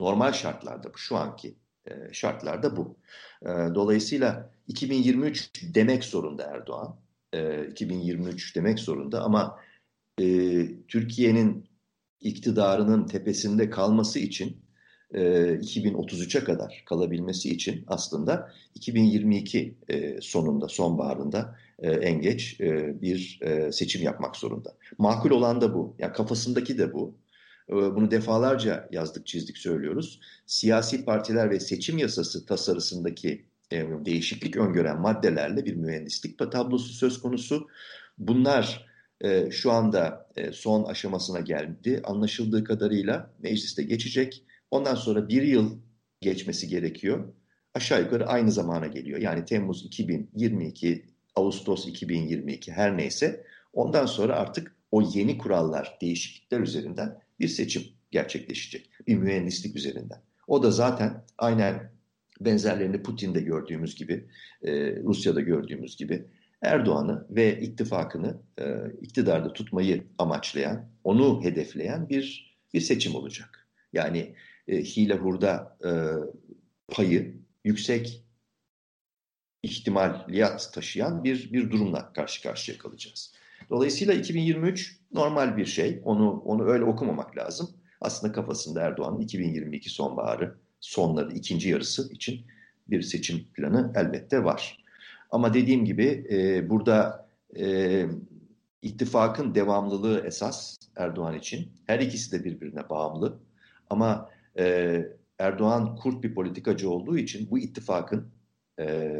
normal 0.00 0.32
şartlarda 0.32 0.94
bu, 0.94 0.98
şu 0.98 1.16
anki 1.16 1.54
e, 1.86 2.12
şartlarda 2.12 2.76
bu. 2.76 2.96
E, 3.42 3.48
dolayısıyla 3.74 4.50
2023 4.68 5.50
demek 5.74 6.04
zorunda 6.04 6.42
Erdoğan. 6.42 6.96
E, 7.32 7.66
2023 7.66 8.56
demek 8.56 8.78
zorunda 8.78 9.22
ama 9.22 9.58
e, 10.20 10.24
Türkiye'nin 10.88 11.66
iktidarının 12.20 13.06
tepesinde 13.06 13.70
kalması 13.70 14.18
için 14.18 14.56
e, 15.14 15.20
2033'e 15.20 16.44
kadar 16.44 16.82
kalabilmesi 16.86 17.50
için 17.50 17.84
aslında 17.86 18.52
2022 18.74 19.74
e, 19.88 20.20
sonunda, 20.20 20.68
sonbaharında 20.68 21.56
e, 21.78 21.90
en 21.90 22.20
geç 22.20 22.60
e, 22.60 23.02
bir 23.02 23.38
e, 23.42 23.72
seçim 23.72 24.02
yapmak 24.02 24.36
zorunda. 24.36 24.74
Makul 24.98 25.30
olan 25.30 25.60
da 25.60 25.74
bu. 25.74 25.94
Yani 25.98 26.12
kafasındaki 26.12 26.78
de 26.78 26.92
bu. 26.92 27.14
Ee, 27.70 27.74
bunu 27.74 28.10
defalarca 28.10 28.88
yazdık, 28.92 29.26
çizdik, 29.26 29.58
söylüyoruz. 29.58 30.20
Siyasi 30.46 31.04
partiler 31.04 31.50
ve 31.50 31.60
seçim 31.60 31.98
yasası 31.98 32.46
tasarısındaki 32.46 33.44
e, 33.72 33.86
değişiklik 34.04 34.56
öngören 34.56 35.00
maddelerle 35.00 35.64
bir 35.64 35.76
mühendislik 35.76 36.38
tablosu 36.38 36.92
söz 36.92 37.20
konusu. 37.20 37.68
Bunlar 38.18 38.86
e, 39.20 39.50
şu 39.50 39.72
anda 39.72 40.30
e, 40.36 40.52
son 40.52 40.84
aşamasına 40.84 41.40
geldi. 41.40 42.00
Anlaşıldığı 42.04 42.64
kadarıyla 42.64 43.30
mecliste 43.38 43.82
geçecek. 43.82 44.44
Ondan 44.70 44.94
sonra 44.94 45.28
bir 45.28 45.42
yıl 45.42 45.78
geçmesi 46.20 46.68
gerekiyor. 46.68 47.32
Aşağı 47.74 48.02
yukarı 48.02 48.26
aynı 48.26 48.52
zamana 48.52 48.86
geliyor. 48.86 49.20
Yani 49.20 49.44
Temmuz 49.44 49.84
2022, 49.84 51.06
Ağustos 51.34 51.86
2022 51.86 52.72
her 52.72 52.96
neyse. 52.96 53.44
Ondan 53.72 54.06
sonra 54.06 54.36
artık 54.36 54.75
o 54.90 55.02
yeni 55.14 55.38
kurallar, 55.38 55.98
değişiklikler 56.00 56.60
üzerinden 56.60 57.18
bir 57.40 57.48
seçim 57.48 57.82
gerçekleşecek. 58.10 58.90
Bir 59.06 59.16
mühendislik 59.16 59.76
üzerinden. 59.76 60.22
O 60.46 60.62
da 60.62 60.70
zaten 60.70 61.24
aynen 61.38 61.92
benzerlerini 62.40 63.02
Putin'de 63.02 63.40
gördüğümüz 63.40 63.94
gibi, 63.94 64.28
e, 64.62 64.96
Rusya'da 64.96 65.40
gördüğümüz 65.40 65.96
gibi 65.96 66.26
Erdoğan'ı 66.62 67.26
ve 67.30 67.60
ittifakını 67.60 68.40
e, 68.58 68.64
iktidarda 69.00 69.52
tutmayı 69.52 70.04
amaçlayan, 70.18 70.88
onu 71.04 71.44
hedefleyen 71.44 72.08
bir 72.08 72.56
bir 72.74 72.80
seçim 72.80 73.14
olacak. 73.14 73.68
Yani 73.92 74.34
e, 74.68 74.82
hile 74.82 75.14
hurda 75.14 75.78
e, 75.84 75.90
payı 76.88 77.36
yüksek 77.64 78.22
ihtimaliyat 79.62 80.72
taşıyan 80.74 81.24
bir 81.24 81.52
bir 81.52 81.70
durumla 81.70 82.12
karşı 82.12 82.42
karşıya 82.42 82.78
kalacağız. 82.78 83.34
Dolayısıyla 83.70 84.14
2023 84.14 84.96
normal 85.12 85.56
bir 85.56 85.66
şey. 85.66 86.00
Onu 86.04 86.30
onu 86.30 86.64
öyle 86.64 86.84
okumamak 86.84 87.36
lazım. 87.36 87.68
Aslında 88.00 88.32
kafasında 88.32 88.82
Erdoğan'ın 88.82 89.20
2022 89.20 89.90
sonbaharı, 89.90 90.54
sonları, 90.80 91.32
ikinci 91.32 91.68
yarısı 91.68 92.12
için 92.12 92.46
bir 92.88 93.02
seçim 93.02 93.44
planı 93.54 93.92
elbette 93.94 94.44
var. 94.44 94.84
Ama 95.30 95.54
dediğim 95.54 95.84
gibi 95.84 96.26
e, 96.30 96.70
burada 96.70 97.28
e, 97.58 98.04
ittifakın 98.82 99.54
devamlılığı 99.54 100.22
esas 100.26 100.76
Erdoğan 100.96 101.34
için. 101.34 101.72
Her 101.86 102.00
ikisi 102.00 102.32
de 102.32 102.44
birbirine 102.44 102.88
bağımlı. 102.88 103.38
Ama 103.90 104.30
e, 104.58 105.06
Erdoğan 105.38 105.96
kurt 105.96 106.24
bir 106.24 106.34
politikacı 106.34 106.90
olduğu 106.90 107.18
için 107.18 107.50
bu 107.50 107.58
ittifakın 107.58 108.28
e, 108.80 109.12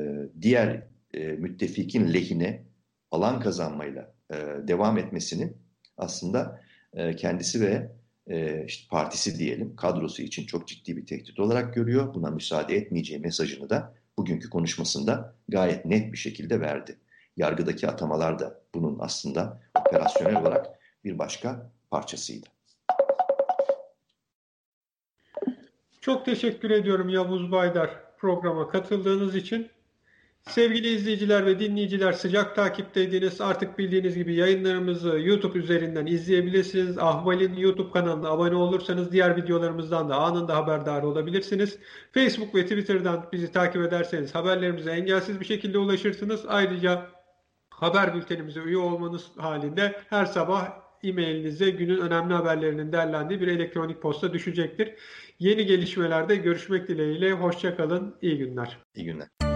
diğer 0.43 0.83
e, 1.15 1.27
müttefikin 1.29 2.15
lehine 2.15 2.66
alan 3.17 3.41
kazanmayla 3.41 4.15
e, 4.31 4.35
devam 4.69 4.99
etmesini 4.99 5.53
aslında 5.97 6.61
e, 6.93 7.17
kendisi 7.17 7.61
ve 7.61 7.93
e, 8.27 8.65
işte 8.67 8.89
partisi 8.91 9.39
diyelim 9.39 9.77
kadrosu 9.77 10.23
için 10.23 10.47
çok 10.47 10.69
ciddi 10.69 10.97
bir 10.97 11.07
tehdit 11.07 11.41
olarak 11.41 11.75
görüyor. 11.75 12.15
Buna 12.15 12.31
müsaade 12.31 12.77
etmeyeceği 12.77 13.21
mesajını 13.21 13.71
da 13.71 13.95
bugünkü 14.19 14.51
konuşmasında 14.51 15.35
gayet 15.49 15.85
net 15.85 16.13
bir 16.13 16.19
şekilde 16.19 16.61
verdi. 16.61 16.99
Yargıdaki 17.37 17.89
atamalar 17.89 18.39
da 18.39 18.61
bunun 18.75 18.99
aslında 19.01 19.61
operasyonel 19.87 20.41
olarak 20.41 20.67
bir 21.05 21.19
başka 21.19 21.71
parçasıydı. 21.91 22.47
Çok 26.01 26.25
teşekkür 26.25 26.71
ediyorum 26.71 27.09
Yavuz 27.09 27.53
Baydar 27.53 27.91
programa 28.19 28.69
katıldığınız 28.69 29.37
için. 29.37 29.76
Sevgili 30.51 30.89
izleyiciler 30.89 31.47
ve 31.47 31.59
dinleyiciler 31.59 32.13
sıcak 32.13 32.57
takipteydiniz. 32.57 33.41
Artık 33.41 33.79
bildiğiniz 33.79 34.17
gibi 34.17 34.35
yayınlarımızı 34.35 35.19
YouTube 35.19 35.59
üzerinden 35.59 36.07
izleyebilirsiniz. 36.07 36.99
Ahval'in 36.99 37.55
YouTube 37.55 37.91
kanalına 37.91 38.29
abone 38.29 38.55
olursanız 38.55 39.13
diğer 39.13 39.37
videolarımızdan 39.37 40.09
da 40.09 40.17
anında 40.17 40.57
haberdar 40.57 41.03
olabilirsiniz. 41.03 41.79
Facebook 42.13 42.55
ve 42.55 42.63
Twitter'dan 42.63 43.29
bizi 43.33 43.53
takip 43.53 43.83
ederseniz 43.83 44.35
haberlerimize 44.35 44.91
engelsiz 44.91 45.41
bir 45.41 45.45
şekilde 45.45 45.79
ulaşırsınız. 45.79 46.45
Ayrıca 46.49 47.07
haber 47.71 48.15
bültenimize 48.15 48.61
üye 48.61 48.79
olmanız 48.79 49.31
halinde 49.37 50.01
her 50.11 50.27
sabah 50.27 50.71
e-mailinize 51.03 51.71
günün 51.71 51.99
önemli 51.99 52.35
haberlerinin 52.35 52.93
derlendiği 52.93 53.41
bir 53.41 53.49
elektronik 53.49 54.03
posta 54.03 54.33
düşecektir. 54.33 54.95
Yeni 55.39 55.67
gelişmelerde 55.67 56.37
görüşmek 56.37 56.89
dileğiyle. 56.89 57.33
Hoşçakalın. 57.33 58.15
İyi 58.23 58.39
günler. 58.39 58.79
İyi 58.95 59.05
günler. 59.05 59.56